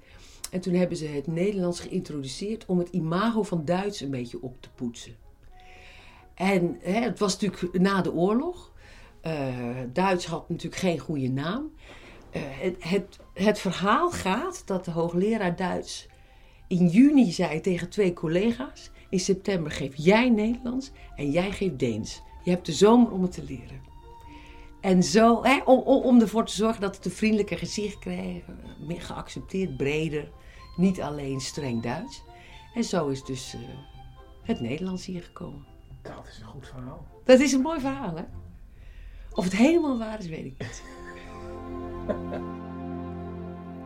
En 0.50 0.60
toen 0.60 0.74
hebben 0.74 0.96
ze 0.96 1.06
het 1.06 1.26
Nederlands 1.26 1.80
geïntroduceerd 1.80 2.66
om 2.66 2.78
het 2.78 2.88
imago 2.88 3.42
van 3.42 3.64
Duits 3.64 4.00
een 4.00 4.10
beetje 4.10 4.42
op 4.42 4.62
te 4.62 4.68
poetsen. 4.74 5.16
En 6.34 6.76
hè, 6.80 7.00
het 7.00 7.18
was 7.18 7.38
natuurlijk 7.38 7.78
na 7.78 8.02
de 8.02 8.12
oorlog. 8.12 8.72
Duits 9.92 10.26
had 10.26 10.48
natuurlijk 10.48 10.82
geen 10.82 10.98
goede 10.98 11.28
naam. 11.28 11.70
Het, 12.30 12.76
het, 12.78 13.18
het 13.34 13.58
verhaal 13.58 14.10
gaat 14.10 14.62
dat 14.66 14.84
de 14.84 14.90
hoogleraar 14.90 15.56
Duits 15.56 16.08
in 16.68 16.86
juni 16.86 17.32
zei 17.32 17.60
tegen 17.60 17.88
twee 17.88 18.12
collega's: 18.12 18.90
In 19.08 19.20
september 19.20 19.72
geef 19.72 19.96
jij 19.96 20.28
Nederlands 20.30 20.90
en 21.16 21.30
jij 21.30 21.52
geeft 21.52 21.78
Deens. 21.78 22.22
Je 22.42 22.50
hebt 22.50 22.66
de 22.66 22.72
zomer 22.72 23.12
om 23.12 23.22
het 23.22 23.32
te 23.32 23.42
leren. 23.42 23.80
En 24.80 25.02
zo, 25.02 25.44
hè, 25.44 25.60
om, 25.64 25.78
om, 25.80 26.20
ervoor 26.20 26.44
te 26.44 26.54
zorgen 26.54 26.80
dat 26.80 26.96
het 26.96 27.04
een 27.04 27.10
vriendelijker 27.10 27.58
gezicht 27.58 27.98
kreeg, 27.98 28.42
meer 28.78 29.02
geaccepteerd, 29.02 29.76
breder. 29.76 30.30
niet 30.76 31.00
alleen 31.00 31.40
streng 31.40 31.82
Duits. 31.82 32.22
En 32.74 32.84
zo 32.84 33.08
is 33.08 33.24
dus 33.24 33.54
eh, 33.54 33.60
het 34.42 34.60
Nederlands 34.60 35.06
hier 35.06 35.22
gekomen. 35.22 35.66
Dat 36.02 36.26
is 36.28 36.38
een 36.38 36.46
goed 36.46 36.66
verhaal. 36.66 37.06
Dat 37.24 37.40
is 37.40 37.52
een 37.52 37.60
mooi 37.60 37.80
verhaal, 37.80 38.16
hè? 38.16 38.24
Of 39.32 39.44
het 39.44 39.56
helemaal 39.56 39.98
waar 39.98 40.18
is, 40.18 40.26
weet 40.26 40.44
ik 40.44 40.54
niet. 40.58 40.82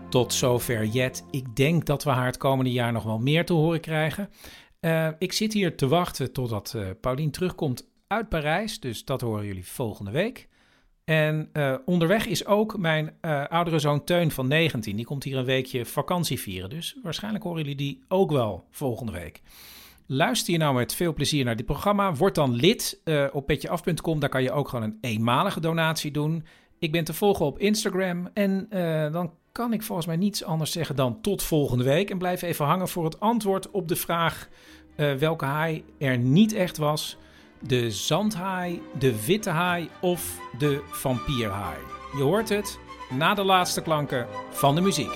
Tot 0.09 0.33
zover 0.33 0.85
Jet. 0.85 1.25
Ik 1.31 1.57
denk 1.57 1.87
dat 1.87 2.05
we 2.05 2.11
haar 2.11 2.27
het 2.27 2.37
komende 2.37 2.73
jaar 2.73 2.93
nog 2.93 3.05
wel 3.05 3.19
meer 3.19 3.47
te 3.47 3.53
horen 3.53 3.81
krijgen. 3.81 4.31
Uh, 4.81 5.09
ik 5.19 5.33
zit 5.33 5.53
hier 5.53 5.77
te 5.77 5.89
wachten 5.89 6.33
totdat 6.33 6.73
uh, 6.77 6.91
Paulien 7.01 7.31
terugkomt 7.31 7.89
uit 8.07 8.29
Parijs. 8.29 8.81
Dus 8.81 9.05
dat 9.05 9.21
horen 9.21 9.47
jullie 9.47 9.67
volgende 9.67 10.11
week. 10.11 10.49
En 11.05 11.49
uh, 11.53 11.75
onderweg 11.85 12.27
is 12.27 12.47
ook 12.47 12.79
mijn 12.79 13.15
oudere 13.49 13.79
zoon 13.79 14.05
Teun 14.05 14.31
van 14.31 14.49
19. 14.49 14.97
Die 14.97 15.05
komt 15.05 15.25
hier 15.25 15.37
een 15.37 15.45
weekje 15.45 15.85
vakantie 15.85 16.41
vieren. 16.41 16.71
Dus 16.71 16.97
waarschijnlijk 17.03 17.45
horen 17.45 17.59
jullie 17.59 17.77
die 17.77 18.03
ook 18.09 18.31
wel 18.31 18.65
volgende 18.71 19.13
week. 19.13 19.41
Luister 20.07 20.53
je 20.53 20.59
nou 20.59 20.75
met 20.75 20.95
veel 20.95 21.15
plezier 21.15 21.45
naar 21.45 21.57
dit 21.57 21.67
programma? 21.67 22.15
Word 22.15 22.35
dan 22.35 22.55
lid 22.55 23.01
op 23.33 23.47
petjeaf.com. 23.47 24.21
Daar 24.21 24.29
kan 24.29 24.43
je 24.43 24.53
ook 24.53 24.69
gewoon 24.69 24.85
een 24.85 24.99
eenmalige 25.01 25.61
donatie 25.61 26.11
doen. 26.11 26.45
Ik 26.79 26.93
ben 26.93 27.05
te 27.05 27.15
volgen 27.15 27.47
op 27.47 27.59
Instagram. 27.59 28.29
En 28.35 28.67
dan 29.13 29.33
kan 29.53 29.73
ik 29.73 29.83
volgens 29.83 30.07
mij 30.07 30.17
niets 30.17 30.45
anders 30.45 30.73
zeggen 30.73 30.97
dan 30.97 31.21
tot 31.21 31.43
volgende 31.43 31.85
week. 31.85 32.11
En 32.11 32.19
blijf 32.19 32.43
even 32.43 32.65
hangen 32.65 32.89
voor 32.89 33.05
het 33.05 33.21
antwoord 33.21 33.71
op 33.71 33.89
de 33.89 33.97
vraag 33.97 34.49
welke 35.19 35.45
haai 35.45 35.85
er 35.99 36.19
niet 36.19 36.53
echt 36.53 36.77
was. 36.77 37.17
De 37.67 37.91
zandhaai, 37.91 38.83
de 38.99 39.25
witte 39.25 39.51
haai 39.51 39.91
of 40.01 40.39
de 40.59 40.83
vampierhaai. 40.91 41.79
Je 42.17 42.23
hoort 42.23 42.49
het 42.49 42.79
na 43.11 43.35
de 43.35 43.43
laatste 43.43 43.83
klanken 43.83 44.27
van 44.51 44.75
de 44.75 44.81
muziek. 44.81 45.13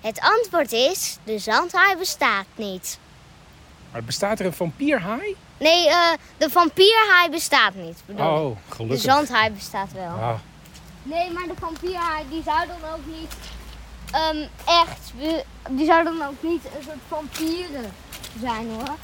Het 0.00 0.20
antwoord 0.20 0.72
is, 0.72 1.18
de 1.24 1.38
zandhaai 1.38 1.96
bestaat 1.96 2.46
niet. 2.56 2.98
Maar 3.92 4.04
bestaat 4.04 4.40
er 4.40 4.46
een 4.46 4.52
vampierhaai? 4.52 5.36
Nee, 5.62 5.86
uh, 5.86 6.12
de 6.36 6.50
vampierhaai 6.50 7.30
bestaat 7.30 7.74
niet. 7.74 8.02
Bedoel 8.06 8.26
oh, 8.26 8.56
gelukkig. 8.68 9.02
De 9.02 9.10
zandhaai 9.10 9.50
bestaat 9.50 9.92
wel. 9.92 10.14
Ah. 10.20 10.34
Nee, 11.02 11.30
maar 11.30 11.46
de 11.46 11.54
vampierhaai 11.60 12.24
die 12.28 12.42
zou 12.42 12.66
dan 12.66 12.90
ook 12.94 13.06
niet 13.06 13.32
um, 14.32 14.48
echt, 14.66 15.12
die 15.70 15.86
zou 15.86 16.04
dan 16.04 16.22
ook 16.22 16.42
niet 16.42 16.64
een 16.64 16.82
soort 16.84 16.96
vampieren 17.08 17.92
zijn 18.40 18.70
hoor. 18.70 18.96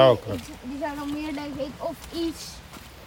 Oh, 0.00 0.10
okay. 0.10 0.36
die, 0.36 0.54
die 0.62 0.78
zou 0.80 0.96
dan 0.96 1.12
meer 1.12 1.34
denk 1.34 1.54
ik 1.54 1.70
of 1.78 1.96
iets 2.12 2.44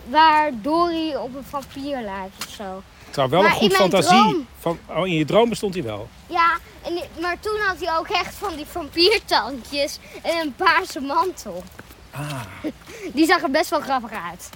waar 0.10 0.52
Dory 0.62 1.16
op 1.16 1.36
een 1.36 1.46
vampier 1.50 2.02
lijkt 2.02 2.46
of 2.46 2.54
zo. 2.54 2.84
Het 3.06 3.16
zou 3.16 3.30
wel 3.30 3.42
maar 3.42 3.52
een 3.52 3.58
goed 3.58 3.74
fantasie. 3.74 4.22
Droom, 4.22 4.48
van, 4.60 4.80
oh, 4.88 5.08
in 5.08 5.14
je 5.14 5.26
droom 5.26 5.50
bestond 5.50 5.74
hij 5.74 5.84
wel. 5.84 6.10
ja, 6.28 6.58
en, 6.82 7.02
maar 7.22 7.40
toen 7.40 7.60
had 7.60 7.76
hij 7.80 7.98
ook 7.98 8.08
echt 8.08 8.36
van 8.36 8.56
die 8.56 8.66
vampiertandjes 8.66 10.00
en 10.22 10.38
een 10.38 10.56
paarse 10.56 11.00
mantel. 11.00 11.64
Ah. 12.12 12.41
Die 13.13 13.26
zag 13.26 13.41
er 13.41 13.52
best 13.52 13.69
wel 13.69 13.82
grappig 13.82 14.12
uit. 14.12 14.50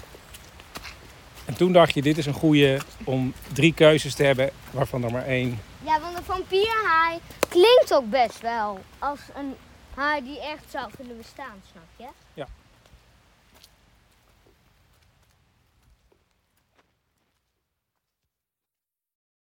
En 1.46 1.56
toen 1.56 1.74
dacht 1.74 1.94
je, 1.94 2.02
dit 2.02 2.18
is 2.18 2.26
een 2.26 2.34
goeie 2.34 2.78
om 3.04 3.34
drie 3.54 3.74
keuzes 3.74 4.14
te 4.16 4.24
hebben, 4.24 4.50
waarvan 4.72 5.04
er 5.04 5.12
maar 5.12 5.26
één. 5.26 5.62
Ja, 5.84 6.00
want 6.00 6.18
een 6.18 6.24
vampierhaai 6.24 7.20
klinkt 7.50 7.94
ook 7.94 8.10
best 8.10 8.42
wel 8.42 8.80
als 9.00 9.20
een 9.36 9.56
haai 9.96 10.24
die 10.24 10.40
echt 10.40 10.64
zou 10.70 10.90
kunnen 10.98 11.18
bestaan, 11.18 11.62
snap 11.72 11.84
je? 11.96 12.25